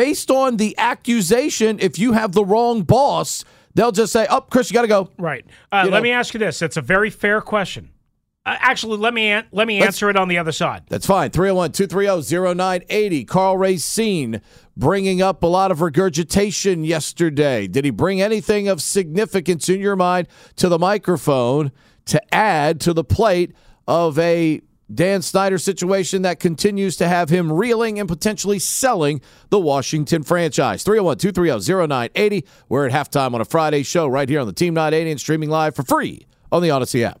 [0.00, 4.70] based on the accusation, if you have the wrong boss, they'll just say, "Oh, Chris,
[4.70, 5.44] you got to go." Right.
[5.70, 6.62] Uh, let know- me ask you this.
[6.62, 7.90] It's a very fair question.
[8.46, 10.84] Uh, actually, let me an- let me Let's- answer it on the other side.
[10.88, 11.28] That's fine.
[11.30, 13.24] 301 230 0980.
[13.26, 14.40] Karl Racine
[14.74, 17.66] bringing up a lot of regurgitation yesterday.
[17.66, 21.72] Did he bring anything of significance in your mind to the microphone
[22.06, 23.52] to add to the plate
[23.86, 29.58] of a Dan Snyder situation that continues to have him reeling and potentially selling the
[29.58, 30.82] Washington franchise?
[30.82, 32.46] 301 230 0980.
[32.68, 35.50] We're at halftime on a Friday show right here on the Team 980 and streaming
[35.50, 37.20] live for free on the Audacy app.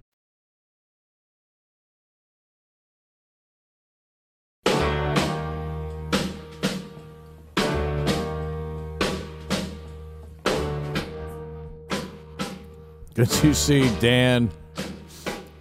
[13.21, 14.49] Did you see Dan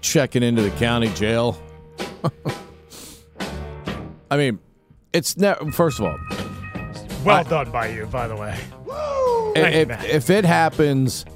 [0.00, 1.60] checking into the county jail?
[4.30, 4.58] I mean,
[5.12, 5.70] it's never.
[5.70, 6.18] First of all,
[7.22, 8.58] Well done by you, by the way.
[8.86, 11.26] You, if, if it happens,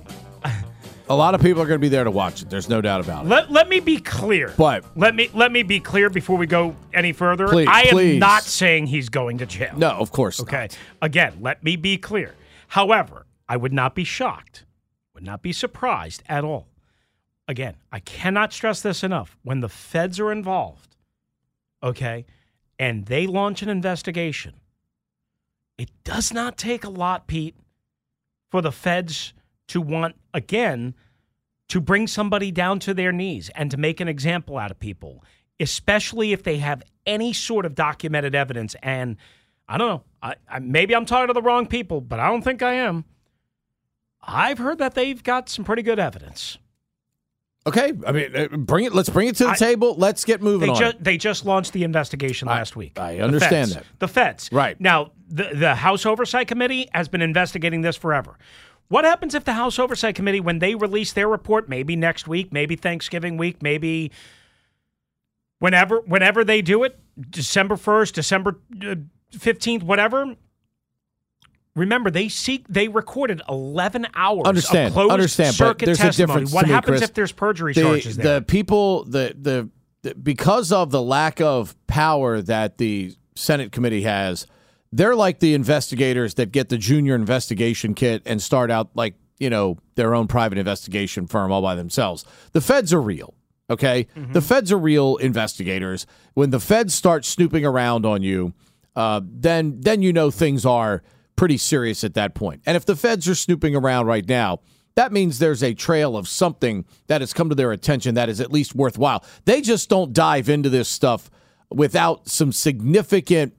[1.10, 2.48] a lot of people are going to be there to watch it.
[2.48, 3.28] There's no doubt about it.
[3.28, 4.54] Let, let me be clear.
[4.56, 7.48] But- let me let me be clear before we go any further.
[7.48, 8.18] Please, I am please.
[8.18, 9.74] not saying he's going to jail.
[9.76, 10.38] No, of course.
[10.38, 10.48] not.
[10.48, 10.68] Okay.
[11.02, 12.34] Again, let me be clear.
[12.68, 14.64] However, I would not be shocked,
[15.14, 16.68] would not be surprised at all.
[17.46, 19.36] Again, I cannot stress this enough.
[19.42, 20.96] When the feds are involved,
[21.82, 22.26] okay,
[22.78, 24.54] and they launch an investigation,
[25.78, 27.56] it does not take a lot, Pete,
[28.50, 29.34] for the feds
[29.68, 30.94] to want, again,
[31.68, 35.24] to bring somebody down to their knees and to make an example out of people,
[35.58, 38.76] especially if they have any sort of documented evidence.
[38.82, 39.16] And
[39.68, 42.42] I don't know, I, I, maybe I'm talking to the wrong people, but I don't
[42.42, 43.04] think I am.
[44.26, 46.58] I've heard that they've got some pretty good evidence.
[47.66, 47.92] Okay.
[48.06, 48.94] I mean, uh, bring it.
[48.94, 49.94] Let's bring it to the I- table.
[49.96, 50.78] Let's get moving They on.
[50.78, 52.98] just they just launched the investigation I- last week.
[52.98, 53.74] I The understand feds.
[53.74, 53.84] that.
[54.00, 54.50] The feds.
[54.52, 54.78] Right.
[54.80, 58.36] Now, the the House Oversight Committee has been investigating this forever.
[58.88, 62.52] What happens if the House Oversight Committee, when they release their report, maybe next week,
[62.52, 64.10] maybe Thanksgiving week, maybe
[65.58, 66.98] whenever whenever they do it,
[67.30, 68.96] December first, December uh,
[69.30, 70.36] fifteenth, whatever.
[71.76, 76.12] Remember, they seek they recorded eleven hours Understand, of closed understand, but circuit there's a
[76.12, 77.02] difference what me, happens Chris.
[77.02, 78.38] if there's perjury the, charges there?
[78.38, 79.68] the people the, the
[80.02, 84.46] the because of the lack of power that the Senate committee has,
[84.92, 89.50] they're like the investigators that get the junior investigation kit and start out like you
[89.50, 92.24] know their own private investigation firm all by themselves.
[92.52, 93.34] The feds are real.
[93.68, 96.06] Okay, the feds are real investigators.
[96.34, 98.52] When the feds start snooping around on you,
[98.94, 101.02] uh, then then you know things are
[101.36, 102.62] pretty serious at that point.
[102.66, 104.60] And if the feds are snooping around right now,
[104.94, 108.40] that means there's a trail of something that has come to their attention that is
[108.40, 109.24] at least worthwhile.
[109.44, 111.30] They just don't dive into this stuff
[111.70, 113.54] without some significant,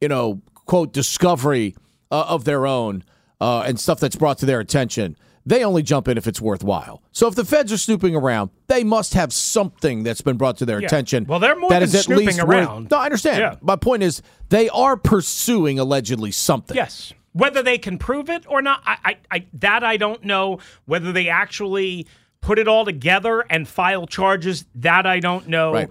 [0.00, 1.76] you know, quote, discovery
[2.10, 3.04] uh, of their own
[3.40, 5.16] uh, and stuff that's brought to their attention.
[5.46, 7.02] They only jump in if it's worthwhile.
[7.12, 10.64] So if the feds are snooping around, they must have something that's been brought to
[10.66, 10.86] their Yeah.
[10.86, 11.26] attention.
[11.28, 12.88] Well, they're more that than is at snooping least worth- around.
[12.90, 13.38] no, I understand.
[13.40, 13.54] Yeah.
[13.60, 16.74] My point is, they are pursuing allegedly something.
[16.76, 17.12] Yes.
[17.32, 20.60] Whether they can prove it or not, I, I, I that I don't know.
[20.86, 22.06] Whether they actually
[22.40, 25.72] put it all together and file charges, that I don't know.
[25.74, 25.88] Right.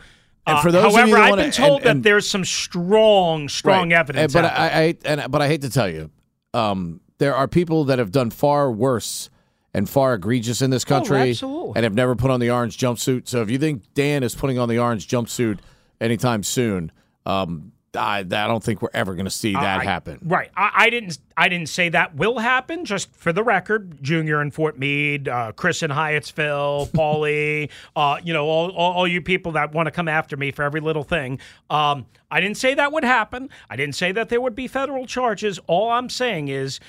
[0.47, 2.27] And Uh, for those of you however, I've wanna- been told and- and- that there's
[2.29, 3.99] some strong, strong Right.
[3.99, 4.33] evidence.
[4.35, 4.51] And- but.
[4.53, 6.09] I, I and but I hate to tell you,
[6.53, 9.29] um, there are people that have done far worse
[9.73, 13.27] and far egregious in this country, Oh, and have never put on the orange jumpsuit.
[13.27, 15.59] So if you think Dan is putting on the orange jumpsuit
[15.99, 16.91] anytime soon,
[17.25, 20.17] um, I, I don't think we're ever going to see that I- happen.
[20.23, 20.49] Right.
[20.57, 21.19] I, I didn't.
[21.37, 22.85] I didn't say that will happen.
[22.85, 28.33] Just for the record, Junior in Fort Meade, uh, Chris in Hyattsville, Paulie, uh, you
[28.33, 31.03] know, all, all, all you people that want to come after me for every little
[31.03, 31.39] thing.
[31.69, 33.49] Um, I didn't say that would happen.
[33.69, 35.59] I didn't say that there would be federal charges.
[35.67, 36.79] All I'm saying is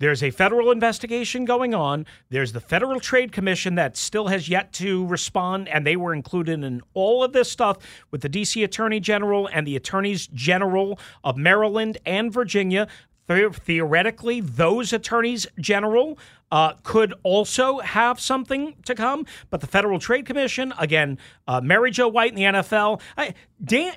[0.00, 2.06] There's a federal investigation going on.
[2.30, 6.64] There's the Federal Trade Commission that still has yet to respond, and they were included
[6.64, 7.76] in all of this stuff
[8.10, 8.64] with the D.C.
[8.64, 12.88] Attorney General and the Attorneys General of Maryland and Virginia.
[13.28, 16.18] Theoretically, those attorneys general
[16.50, 21.90] uh, could also have something to come, but the Federal Trade Commission, again, uh, Mary
[21.90, 23.92] Jo White in the NFL, I, Dan,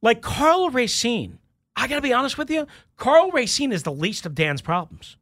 [0.00, 1.40] like Karl Racine,
[1.80, 2.66] I got to be honest with you.
[2.96, 5.16] Karl Racine is the least of Dan's problems.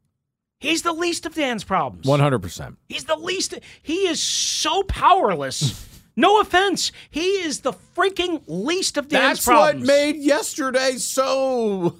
[0.58, 2.06] He's the least of Dan's problems.
[2.06, 2.76] 100%.
[2.88, 3.54] He's the least.
[3.82, 5.86] He is so powerless.
[6.16, 6.92] no offense.
[7.10, 9.80] He is the freaking least of Dan's That's problems.
[9.82, 11.96] what made yesterday so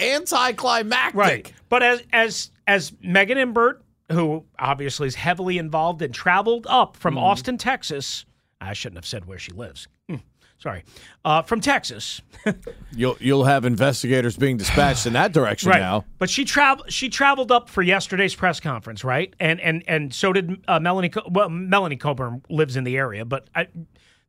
[0.00, 1.14] anticlimactic.
[1.16, 1.52] Right.
[1.68, 7.14] But as as as Megan Imbert, who obviously is heavily involved and traveled up from
[7.14, 7.24] Mm-hmm.
[7.24, 8.24] Austin, Texas.
[8.60, 9.88] I shouldn't have said where she lives.
[10.08, 10.16] Hmm,
[10.60, 10.84] Sorry.
[11.24, 12.20] Uh, from Texas.
[12.92, 16.04] You'll you'll have investigators being dispatched in that direction now.
[16.18, 16.90] But she traveled.
[16.92, 19.34] She traveled up for yesterday's press conference, right?
[19.38, 21.10] And and and so did uh, Melanie.
[21.10, 23.68] Co- Well, Melanie Coburn lives in the area, but I,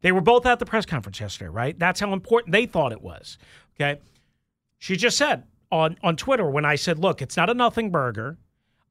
[0.02, 1.78] they were both at the press conference yesterday, right?
[1.80, 3.38] That's how important they thought it was.
[3.80, 4.00] Okay.
[4.78, 8.38] She just said on on Twitter when I said, "Look, it's not a nothing burger."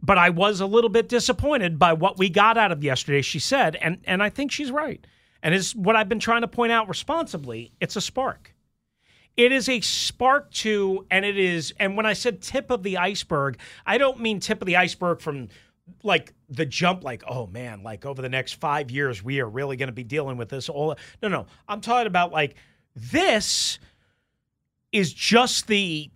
[0.03, 3.39] But I was a little bit disappointed by what we got out of yesterday, she
[3.39, 5.07] said, and and I think she's right.
[5.43, 8.55] And is what I've been trying to point out responsibly, it's a spark.
[9.37, 12.99] It is a spark to, and it is, and when I said tip of the
[12.99, 15.49] iceberg, I don't mean tip of the iceberg from
[16.03, 19.77] like the jump, like, oh man, like over the next five years, we are really
[19.77, 20.69] going to be dealing with this.
[20.69, 22.57] All no, no, I'm talking about like
[22.95, 23.79] this
[24.93, 26.11] is just the,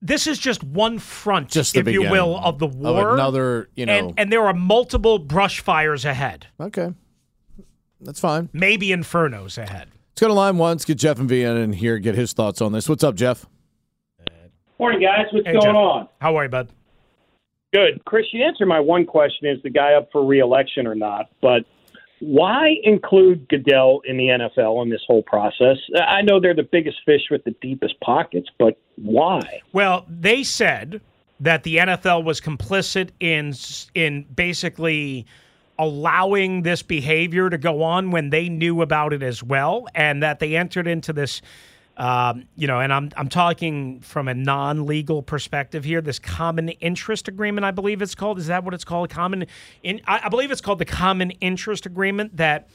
[0.00, 3.14] this is just one front, Just if you will, of the of war.
[3.14, 6.92] another, you know- and, and there are multiple brush fires ahead, Okay.
[8.04, 8.48] That's fine.
[8.52, 9.88] maybe infernos ahead.
[10.10, 10.72] Let's go to line one.
[10.72, 12.88] Let's get Jeff and Vienna in here, get his thoughts on this.
[12.88, 13.46] What's up, Jeff?
[14.78, 15.26] Morning, guys.
[15.32, 15.74] What's Hey, going Jeff.
[15.74, 16.08] on?
[16.20, 16.68] How are you, bud?
[17.72, 18.04] Good.
[18.04, 21.64] Chris, you answered my one question is the guy up for reelection or not, but
[22.20, 25.76] why include Goodell in the NFL in this whole process?
[26.00, 29.60] I know they're the biggest fish with the deepest pockets, but why?
[29.72, 31.00] Well, they said
[31.40, 33.52] that the NFL was complicit in
[33.94, 35.26] in basically
[35.78, 40.38] allowing this behavior to go on when they knew about it as well, and that
[40.38, 41.42] they entered into this.
[41.96, 46.00] Um, you know, and I'm I'm talking from a non-legal perspective here.
[46.00, 48.38] This common interest agreement, I believe it's called.
[48.40, 49.10] Is that what it's called?
[49.10, 49.46] Common,
[49.84, 52.68] in I, I believe it's called the common interest agreement that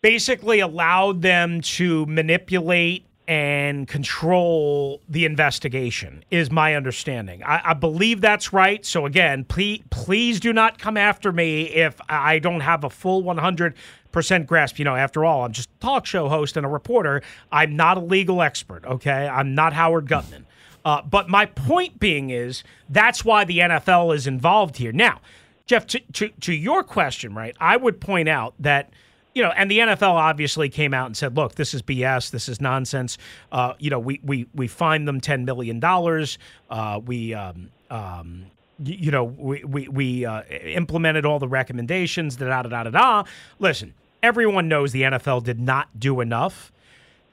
[0.00, 7.42] basically allowed them to manipulate and control the investigation is my understanding.
[7.42, 8.84] I, I believe that's right.
[8.84, 13.22] So again please please do not come after me if i don't have a full
[13.22, 14.78] 100% grasp.
[14.78, 17.22] You know after all i'm just a talk show host and a reporter.
[17.50, 19.26] I'm not a legal expert okay?
[19.28, 20.46] I'm not howard gutman.
[20.84, 24.92] Uh, but my point being is that's why the nfl is involved here.
[24.92, 25.20] Now
[25.66, 28.90] jeff to, to, to your question right i would point out that
[29.34, 32.30] you know, and the NFL obviously came out and said, "Look, this is BS.
[32.30, 33.18] This is nonsense."
[33.50, 36.38] Uh, you know, we we we fined them ten million dollars.
[36.70, 37.34] Uh, we.
[37.34, 38.46] Um, um,
[38.82, 42.36] you know, we we, we uh, implemented all the recommendations.
[42.36, 43.24] Da da da da da.
[43.60, 46.72] Listen, everyone knows the NFL did not do enough.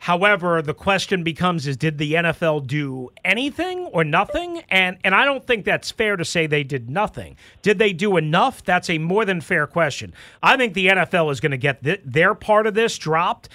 [0.02, 4.64] However, the question becomes is did the NFL do anything or nothing?
[4.68, 7.38] And and I don't think that's fair to say they did nothing.
[7.62, 8.64] Did they do enough?
[8.64, 10.16] That's a more than fair question.
[10.42, 13.50] I think the NFL is going to get th- their part of this dropped.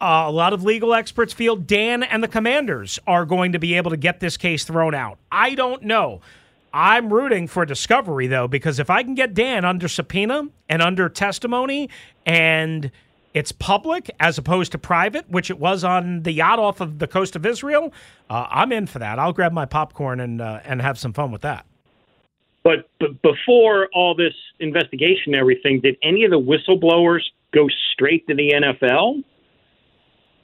[0.00, 3.74] Uh, a lot of legal experts feel Dan and the Commanders are going to be
[3.74, 5.18] able to get this case thrown out.
[5.30, 6.20] I don't know.
[6.74, 11.08] I'm rooting for Discovery though because if I can get Dan under subpoena and under
[11.08, 11.90] testimony
[12.26, 12.90] and
[13.36, 17.06] it's public as opposed to private, which it was on the yacht off of the
[17.06, 17.92] coast of Israel.
[18.30, 19.18] Uh, I'm in for that.
[19.18, 21.66] I'll grab my popcorn and uh, and have some fun with that.
[22.64, 27.20] But, but before all this investigation and everything, did any of the whistleblowers
[27.52, 29.22] go straight to the NFL?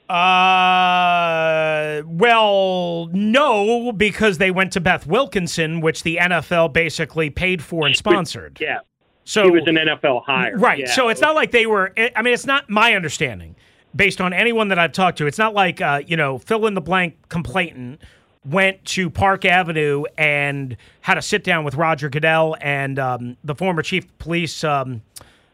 [0.07, 7.87] Uh, well, no, because they went to Beth Wilkinson, which the NFL basically paid for
[7.87, 8.59] and sponsored.
[8.61, 8.79] Yeah.
[9.25, 10.57] So he was an NFL hire.
[10.57, 10.79] Right.
[10.79, 10.93] Yeah.
[10.93, 11.93] So it's not like they were.
[12.15, 13.55] I mean, it's not my understanding,
[13.95, 15.27] based on anyone that I've talked to.
[15.27, 18.01] It's not like uh, you know, fill in the blank complainant
[18.45, 23.55] went to Park Avenue and had a sit down with Roger Goodell and um, the
[23.55, 24.63] former chief of police.
[24.63, 25.01] Um,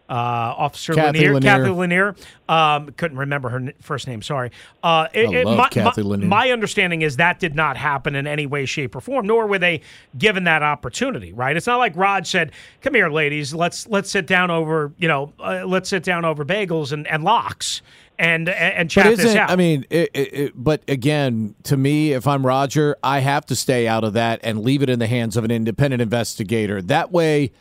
[0.10, 0.14] uh,
[0.58, 1.34] Officer Kathy Lanier.
[1.36, 1.42] Lanier.
[1.60, 2.16] Kathy Lanier.
[2.50, 4.22] Um, couldn't remember her n- first name.
[4.24, 4.52] Sorry.
[4.82, 6.28] Uh, it- I it- my, Kathy my- Lanier.
[6.28, 9.28] my understanding is that did not happen in any way, shape, or form.
[9.28, 9.82] Nor were they
[10.18, 11.32] given that opportunity.
[11.32, 11.56] Right?
[11.56, 12.52] It's not like Rod said,
[12.82, 13.54] "Come here, ladies.
[13.54, 17.24] Let's let's sit down over you know uh, let's sit down over bagels and, and
[17.24, 17.82] lox."
[18.22, 19.50] And, and, and chat this out.
[19.50, 23.56] I mean, it, it, it- but again, to me, if I'm Roger, I have to
[23.56, 26.82] stay out of that and leave it in the hands of an independent investigator.
[26.82, 27.52] That way,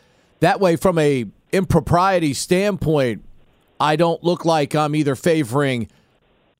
[0.41, 3.23] that way, from a impropriety standpoint,
[3.79, 5.87] I don't look like I'm either favoring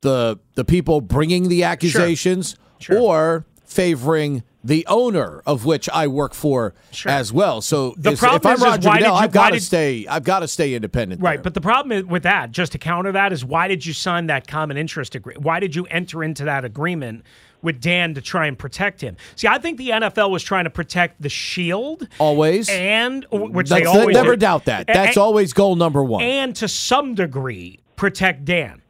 [0.02, 2.56] the the people bringing the accusations
[2.90, 6.74] or favoring the owner of which I work for
[7.06, 7.62] as well.
[7.62, 10.06] So The if, problem if I'm is- is Roger Goodell, I've got to stay.
[10.08, 11.22] I've got to stay independent.
[11.22, 11.44] Right, there.
[11.44, 14.48] but the problem with that, just to counter that, is why did you sign that
[14.48, 15.46] common interest agreement?
[15.46, 17.24] Why did you enter into that agreement
[17.62, 19.18] with Dan to try and protect him?
[19.36, 23.92] See, I think the NFL was trying to protect the shield always, and which That's-
[23.94, 24.40] they always never do.
[24.42, 24.88] doubt that.
[24.88, 26.24] That's a- always goal number one.
[26.24, 28.82] and to some degree protect Dan.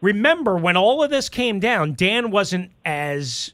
[0.00, 3.52] Remember when all of this came down, Dan wasn't as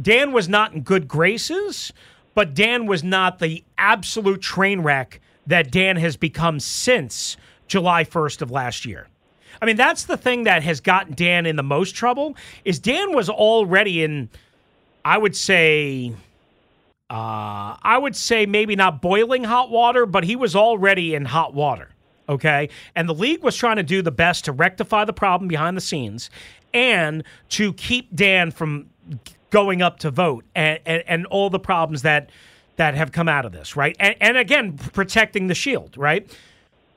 [0.00, 1.92] Dan was not in good graces,
[2.34, 7.36] but Dan was not the absolute train wreck that Dan has become since
[7.66, 9.08] July 1st of last year.
[9.62, 13.14] I mean, that's the thing that has gotten Dan in the most trouble is Dan
[13.14, 14.28] was already in
[15.04, 16.12] I would say
[17.08, 21.54] uh, I would say maybe not boiling hot water, but he was already in hot
[21.54, 21.90] water.
[22.28, 22.70] Okay.
[22.96, 25.80] And the league was trying to do the best to rectify the problem behind the
[25.80, 26.28] scenes
[26.74, 28.90] and to keep Dan from
[29.50, 32.30] going up to vote and, and, and all the problems that
[32.76, 33.94] that have come out of this, right?
[34.00, 36.28] And, and again, protecting the shield, right?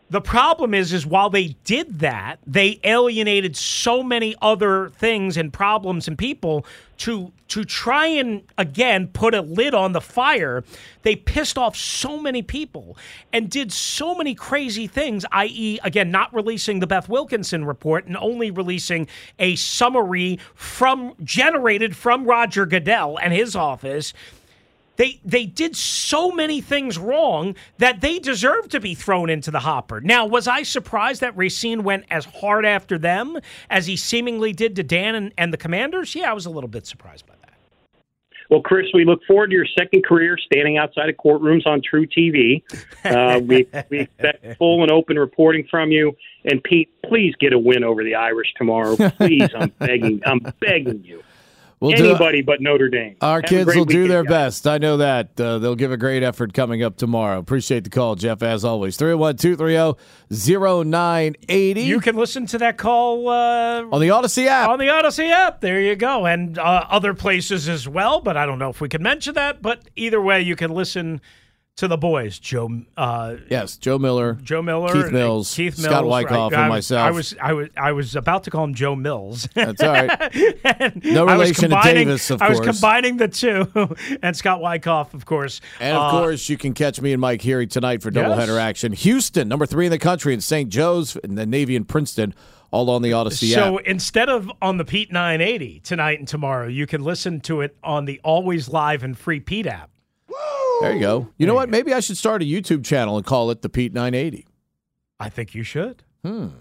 [0.10, 5.51] The problem is, is while they did that, they alienated so many other things and
[5.51, 6.66] problems and people
[6.97, 10.64] to to try and again put a lid on the fire.
[11.01, 12.97] They pissed off so many people
[13.34, 15.26] and did so many crazy things.
[15.32, 19.08] I.e., again, not releasing the Beth Wilkinson report and only releasing
[19.39, 24.14] a summary from generated from Roger Goodell and his office
[24.98, 29.60] they they did so many things wrong that they deserve to be thrown into the
[29.60, 30.02] hopper.
[30.02, 33.38] Now, was I surprised that Racine went as hard after them
[33.70, 36.16] as he seemingly did to Dan and, and the Commanders?
[36.16, 37.46] Yeah, I was a little bit surprised by that.
[38.50, 42.62] Well, Chris, we look forward to your second career standing outside of courtrooms on truTV.
[43.04, 46.16] Uh, we, we expect full and open reporting from you.
[46.46, 48.96] And Pete, please get a win over the Irish tomorrow.
[48.96, 51.24] Please, I'm begging, I'm begging you.
[51.86, 53.16] We'll do- Anybody but Notre Dame.
[53.22, 54.30] Our Have kids great will do their guys.
[54.62, 54.68] best.
[54.68, 55.40] I know that.
[55.40, 57.38] Uh, they'll give a great effort coming up tomorrow.
[57.40, 58.98] Appreciate the call, Jeff, as always.
[58.98, 60.00] 301 230
[60.32, 61.82] 0980.
[61.82, 64.70] You can listen to that call uh, on the Audacy app.
[64.70, 65.62] on the Audacy app.
[65.62, 68.22] There you go, and uh, other places as well.
[68.22, 69.62] But I don't know if we can mention that.
[69.62, 71.22] But either way, you can listen
[71.78, 72.82] to the boys, Joe.
[72.96, 74.38] Uh, Yes, Joe Miller.
[74.42, 76.58] Joe Miller, Keith Mills, Keith Mills, Scott Wyckoff, right.
[76.58, 77.02] and I myself.
[77.08, 79.48] I was, I was, I was about to call him Joe Mills.
[79.54, 81.04] That's all right.
[81.04, 82.48] No I relation to Davis, of course.
[82.48, 83.68] I was combining the two,
[84.24, 85.60] and Scott Wyckoff, of course.
[85.82, 88.58] And of Uh, course, you can catch me and Mike Heary tonight for doubleheader Yes.
[88.58, 88.94] action.
[88.94, 90.70] Houston, number three in the country, and St.
[90.70, 92.34] Joe's, and the Navy and Princeton,
[92.72, 93.86] all on the Audacy So app.
[93.86, 98.06] instead of on the Pete 980 tonight and tomorrow, you can listen to it on
[98.06, 99.90] the Always Live and Free Pete app.
[100.82, 101.30] There you go.
[101.38, 101.70] You know what?
[101.70, 104.46] Maybe I should start a YouTube channel and call it the Pete 980.
[105.20, 106.04] I think you should.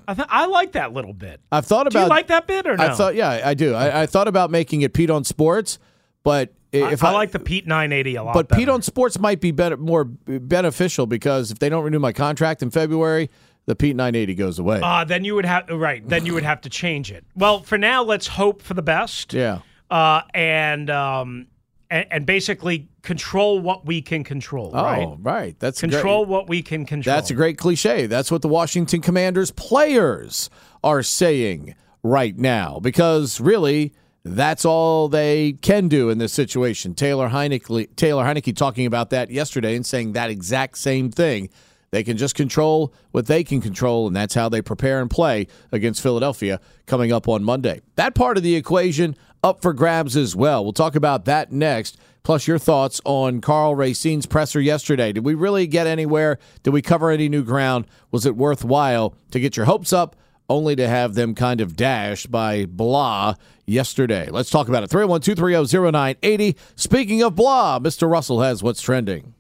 [0.07, 1.41] I, th- I like that little bit.
[1.51, 1.99] I've thought about.
[2.01, 2.85] Do you like that bit or no?
[2.85, 3.73] I thought, yeah, I do.
[3.75, 5.79] I, I thought about making it Pete on Sports,
[6.23, 8.35] but I, if I like the Pete 980 a lot.
[8.35, 8.59] but better.
[8.61, 12.63] Pete on Sports might be better, more beneficial because if they don't renew my contract
[12.63, 13.31] in February,
[13.65, 14.81] the Pete 980 goes away.
[14.83, 16.07] Uh, then you would have right.
[16.07, 17.25] Then you would have to change it.
[17.35, 19.33] Well, for now, let's hope for the best.
[19.33, 19.61] yeah.
[19.91, 21.47] Uh, and um,
[21.95, 24.73] and, and basically control what we can control.
[24.75, 25.17] Oh, right.
[25.21, 25.61] right.
[25.61, 25.93] That's great.
[25.93, 27.15] Control what we can control.
[27.15, 28.07] That's a great cliche.
[28.07, 30.51] That's what the Washington Commanders players
[30.83, 36.95] are saying right now because really that's all they can do in this situation.
[36.95, 41.49] Taylor Heinicke, Taylor Heinicke talking about that yesterday and saying that exact same thing.
[41.93, 45.47] They can just control what they can control, and that's how they prepare and play
[45.71, 47.83] against Philadelphia coming up on Monday.
[47.95, 49.15] That part of the equation
[49.45, 50.65] up for grabs as well.
[50.65, 51.99] We'll talk about that next.
[52.23, 55.13] Plus, your thoughts on Karl Racine's presser yesterday.
[55.13, 56.39] Did we really get anywhere?
[56.63, 57.87] Did we cover any new ground?
[58.11, 60.17] Was it worthwhile to get your hopes up
[60.49, 63.35] only to have them kind of dashed by blah
[63.67, 64.31] yesterday?
[64.31, 64.89] Let's talk about it.
[64.89, 66.57] 312 330 0980.
[66.75, 68.11] Speaking of blah, Mr.
[68.11, 69.35] Russell has what's trending.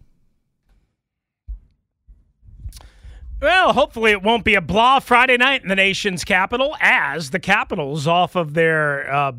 [3.41, 7.41] Well, hopefully it won't be a blah Friday night in the nation's capital as the
[7.41, 9.33] Capitals, off of their uh,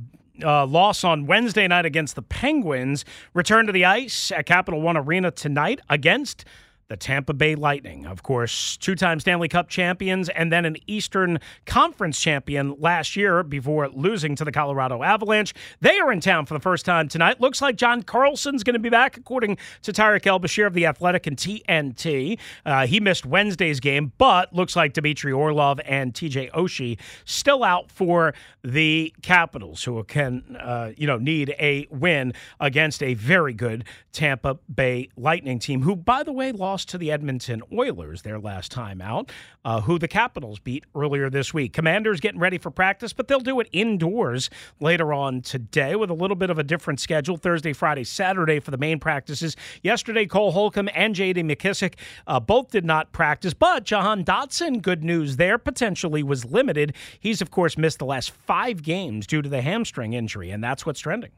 [0.43, 4.97] uh, loss on Wednesday night against the Penguins, return to the ice at Capital One
[4.97, 6.45] Arena tonight against
[6.87, 11.39] the Tampa Bay Lightning, of course, two time Stanley Cup champions and then an Eastern
[11.65, 15.53] Conference champion last year before losing to the Colorado Avalanche.
[15.81, 17.41] They are in town for the first time tonight.
[17.41, 21.25] Looks like John Carlson's going to be back, according to Tarik El-Bashir of The Athletic
[21.25, 22.37] and TNT.
[22.65, 27.89] Uh, he missed Wednesday's game, but looks like Dmitry Orlov and TJ Oshie still out
[27.89, 33.85] for the Capitals, who can, uh, you know, need a win against a very good
[34.11, 38.37] Tampa Bay Lightning team, who, by the way, lost lost to the Edmonton Oilers their
[38.37, 39.31] last time out,
[39.63, 41.71] uh, who the Capitals beat earlier this week.
[41.71, 44.49] Commanders getting ready for practice, but they'll do it indoors
[44.81, 48.71] later on today with a little bit of a different schedule Thursday, Friday, Saturday for
[48.71, 49.55] the main practices.
[49.83, 51.43] Yesterday, Cole Holcomb and J.D.
[51.43, 51.93] McKissic
[52.27, 56.93] uh, both did not practice, but Jahan Dotson, good news there, potentially was limited.
[57.17, 60.85] He's, of course, missed the last five games due to the hamstring injury, and that's
[60.85, 61.31] what's trending.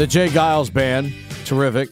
[0.00, 0.28] The J.
[0.28, 1.12] Geils Band,
[1.44, 1.90] terrific.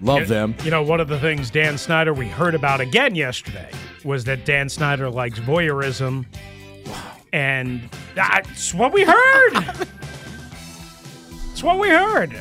[0.00, 0.54] Love you, them.
[0.62, 3.72] You know, one of the things Dan Snyder we heard about again yesterday
[4.04, 6.26] was that Dan Snyder likes voyeurism.
[7.32, 9.52] And that's what we heard.
[11.48, 12.34] that's what we heard.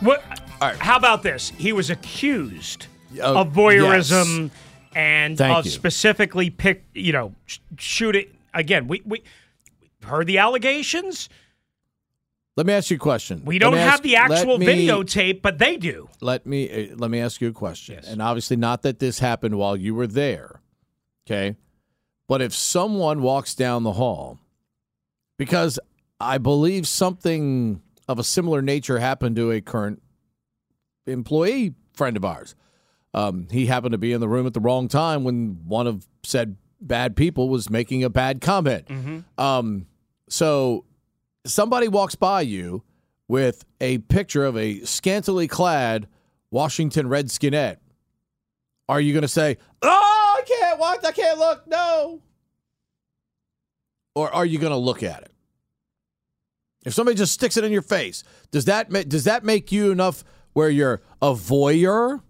[0.00, 0.22] What?
[0.60, 0.76] Right.
[0.76, 1.48] How about this?
[1.56, 4.50] He was accused uh, of voyeurism yes.
[4.94, 5.70] and Thank of you.
[5.70, 8.26] specifically pick, you know, sh- shooting.
[8.52, 9.22] Again, we, we
[10.04, 11.30] heard the allegations.
[12.56, 13.42] Let me ask you a question.
[13.44, 16.10] We don't have ask, the actual me, videotape, but they do.
[16.20, 17.94] Let me uh, let me ask you a question.
[17.96, 18.08] Yes.
[18.08, 20.60] And obviously, not that this happened while you were there,
[21.26, 21.56] okay?
[22.28, 24.38] But if someone walks down the hall,
[25.38, 25.78] because
[26.20, 30.02] I believe something of a similar nature happened to a current
[31.06, 32.54] employee friend of ours.
[33.14, 36.06] Um, he happened to be in the room at the wrong time when one of
[36.22, 38.86] said bad people was making a bad comment.
[38.86, 39.40] Mm-hmm.
[39.40, 39.86] Um,
[40.28, 40.84] so
[41.44, 42.82] somebody walks by you
[43.28, 46.06] with a picture of a scantily clad
[46.50, 47.78] Washington Redskinette,
[48.88, 51.66] are you going to say, "Oh, I can't watch, I can't look"?
[51.66, 52.20] No.
[54.14, 55.32] Or are you going to look at it?
[56.84, 60.24] If somebody just sticks it in your face, does that does that make you enough
[60.52, 62.20] where you're a voyeur?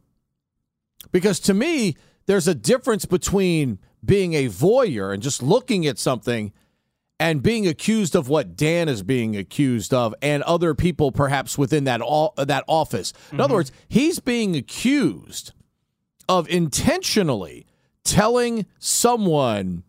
[1.11, 1.97] Because to me,
[2.27, 6.53] there's a difference between being a voyeur and just looking at something
[7.23, 11.85] and being accused of what Dan is being accused of, and other people perhaps within
[11.85, 13.12] that all, that office.
[13.31, 13.55] In other mm-hmm.
[13.55, 15.53] words, he's being accused
[16.29, 17.64] of intentionally
[18.03, 19.85] telling someone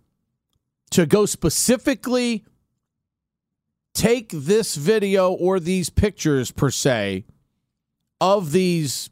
[0.92, 2.46] to go specifically
[3.96, 7.26] take this video or these pictures per se
[8.22, 9.10] of these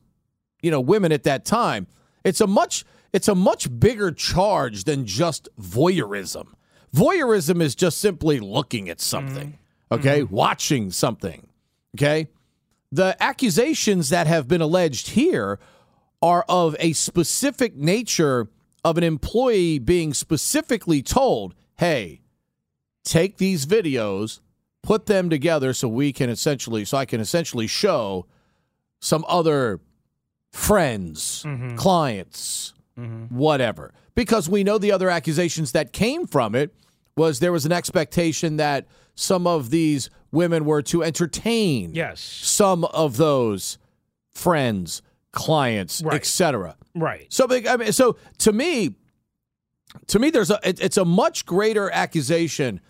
[0.61, 1.88] you know women at that time.
[2.24, 6.49] It's a much it's a much bigger charge than just voyeurism
[6.95, 9.57] Voyeurism is just simply looking at something,
[9.91, 10.35] okay, mm-hmm.
[10.35, 11.47] watching something,
[11.95, 12.27] okay.
[12.91, 15.59] The accusations that have been alleged here
[16.21, 18.49] are of a specific nature
[18.83, 22.21] of an employee being specifically told, hey,
[23.03, 24.41] take these videos,
[24.83, 28.25] put them together so we can essentially, so I can essentially show
[28.99, 29.79] some other
[30.51, 31.75] friends, mm-hmm.
[31.75, 33.35] clients, mm-hmm.
[33.35, 33.93] whatever.
[34.13, 36.73] Because we know the other accusations that came from it
[37.16, 42.22] was there was an expectation that some of these women were to entertain yes.
[42.22, 43.78] some of those
[44.32, 45.01] friends,
[45.32, 46.16] clients, right.
[46.16, 46.76] etc.
[46.95, 47.32] Right.
[47.32, 48.95] So I mean, so to me,
[50.07, 52.82] to me, there's a it, it's a much greater accusation.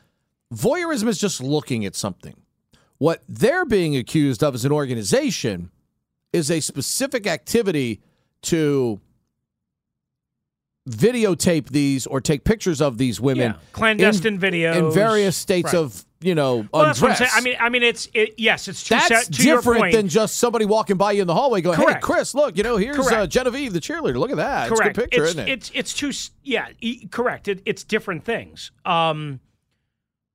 [0.53, 2.35] Voyeurism is just looking at something.
[2.97, 5.71] What they're being accused of as an organization
[6.33, 8.01] is a specific activity
[8.43, 8.99] to
[10.89, 13.57] videotape these or take pictures of these women yeah.
[13.71, 15.75] clandestine in, videos in various states right.
[15.75, 16.99] of you know well, undress.
[16.99, 17.31] that's what I'm saying.
[17.33, 20.97] I mean, I mean, it's it, yes, it's too that's different than just somebody walking
[20.97, 21.93] by you in the hallway going, Correct.
[21.93, 24.17] "Hey, Chris, look, you know, here's uh, Genevieve, the cheerleader.
[24.17, 24.69] Look at that.
[24.69, 24.97] Correct.
[24.97, 25.51] It's a good picture, it's, isn't it?
[25.51, 26.11] It's it's too
[26.43, 27.47] yeah, e- correct.
[27.47, 28.71] It, it's different things.
[28.85, 29.39] Um,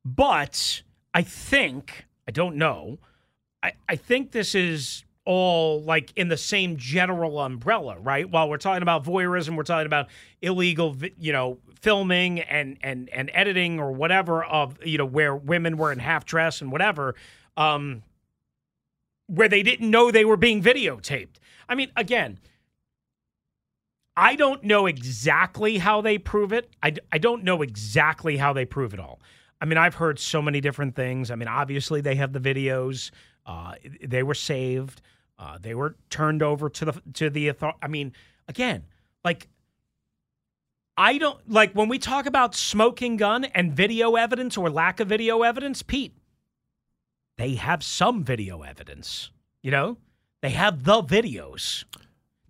[0.04, 0.82] but
[1.12, 2.98] I think I don't know.
[3.62, 8.28] I I think this is all like in the same general umbrella, right?
[8.30, 10.06] While we're talking about voyeurism, we're talking about
[10.40, 15.76] illegal, you know, filming and and and editing or whatever of you know where women
[15.76, 17.14] were in half dress and whatever,
[17.56, 18.02] um,
[19.26, 21.36] where they didn't know they were being videotaped.
[21.68, 22.38] I mean, again,
[24.16, 26.70] I don't know exactly how they prove it.
[26.82, 29.20] I, I don't know exactly how they prove it all.
[29.60, 31.30] I mean, I've heard so many different things.
[31.30, 33.10] I mean, obviously they have the videos.
[33.44, 35.02] Uh, they were saved.
[35.38, 37.52] Uh, they were turned over to the to the.
[37.82, 38.12] I mean,
[38.48, 38.84] again,
[39.24, 39.48] like
[40.96, 45.08] I don't like when we talk about smoking gun and video evidence or lack of
[45.08, 46.16] video evidence, Pete.
[47.36, 49.30] They have some video evidence.
[49.62, 49.98] You know,
[50.40, 51.84] they have the videos.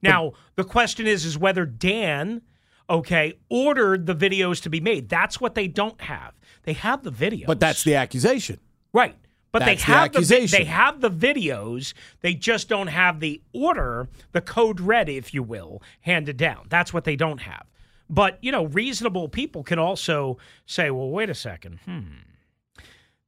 [0.01, 2.43] Now, the question is is whether Dan,
[2.89, 5.09] okay, ordered the videos to be made.
[5.09, 6.35] That's what they don't have.
[6.63, 7.47] They have the videos.
[7.47, 8.61] But that's the accusation.
[8.93, 9.17] Right.
[9.59, 10.59] But That's they have the, accusation.
[10.59, 11.95] they have the videos.
[12.21, 16.67] They just don't have the order, the code red, if you will, handed down.
[16.69, 17.65] That's what they don't have.
[18.11, 20.37] But you know, reasonable people can also
[20.67, 21.79] say, "Well, wait a second.
[21.87, 22.01] Hmm.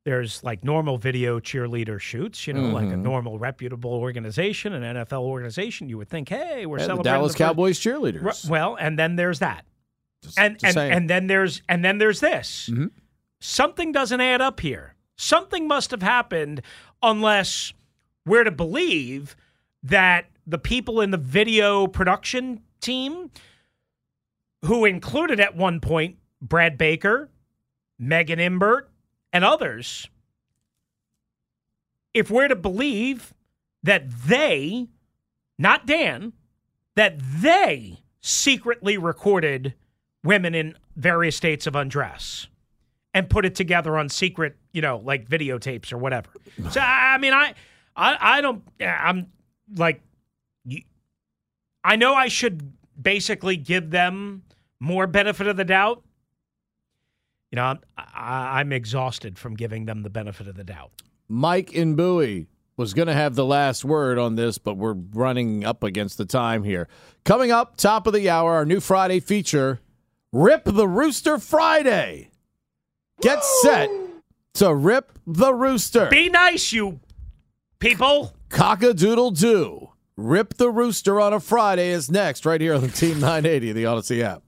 [0.05, 2.47] There's like normal video cheerleader shoots.
[2.47, 3.03] You know, like a Mhm.
[3.03, 5.89] normal reputable organization, an NFL organization.
[5.89, 8.49] You would think, hey, we're Yeah, the celebrating Dallas first- Cowboys cheerleaders.
[8.49, 9.64] Well, and then there's that.
[10.37, 10.93] and just and, saying.
[10.93, 12.68] and then there's and then there's this.
[12.72, 12.91] Mhm.
[13.41, 14.95] Something doesn't add up here.
[15.19, 16.62] Something must have happened
[17.03, 17.73] unless
[18.25, 19.37] we're to believe
[19.83, 23.31] that the people in the video production team
[24.64, 27.31] who included at one point Brad Baker,
[27.99, 28.91] Megan Imbert,
[29.33, 30.09] and others,
[32.14, 33.35] if we're to believe
[33.83, 34.87] that they,
[35.59, 36.33] not Dan,
[36.95, 39.75] that they secretly recorded
[40.23, 42.47] women in various states of undress
[43.14, 46.29] and put it together on secret, you know, like videotapes or whatever.
[46.70, 47.53] So I mean, I,
[47.97, 48.62] I, I don't.
[48.81, 49.26] I'm
[49.74, 50.01] like,
[51.83, 54.45] I know I should basically give them
[54.79, 56.05] more benefit of the doubt.
[57.51, 57.81] You know, I'm,
[58.14, 60.93] I'm exhausted from giving them the benefit of the doubt.
[61.29, 65.64] Mike in Bowie was going to have the last word on this, but we're running
[65.64, 66.87] up against the time here.
[67.24, 69.81] Coming up, top of the hour, our new Friday feature
[70.33, 72.31] Rip the Rooster Friday.
[73.20, 73.91] Get set
[74.55, 76.09] to rip the rooster.
[76.11, 77.01] Be nice, you
[77.78, 78.34] people.
[78.49, 79.90] Cock a doodle doo.
[80.16, 83.84] Rip the rooster on a Friday is next, right here on the Team 980, the
[83.84, 84.42] Audacy app.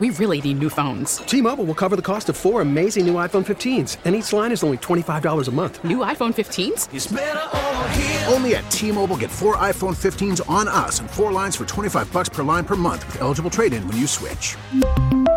[0.00, 1.18] We really need new phones.
[1.18, 4.64] T-Mobile will cover the cost of four amazing new iPhone 15s, and each line is
[4.64, 5.84] only $25 a month.
[5.84, 8.32] New iPhone 15s?
[8.32, 12.28] Only at T-Mobile get four iPhone 15s on us and four lines for 25 bucks
[12.28, 14.56] per line per month with eligible trade-in when you switch.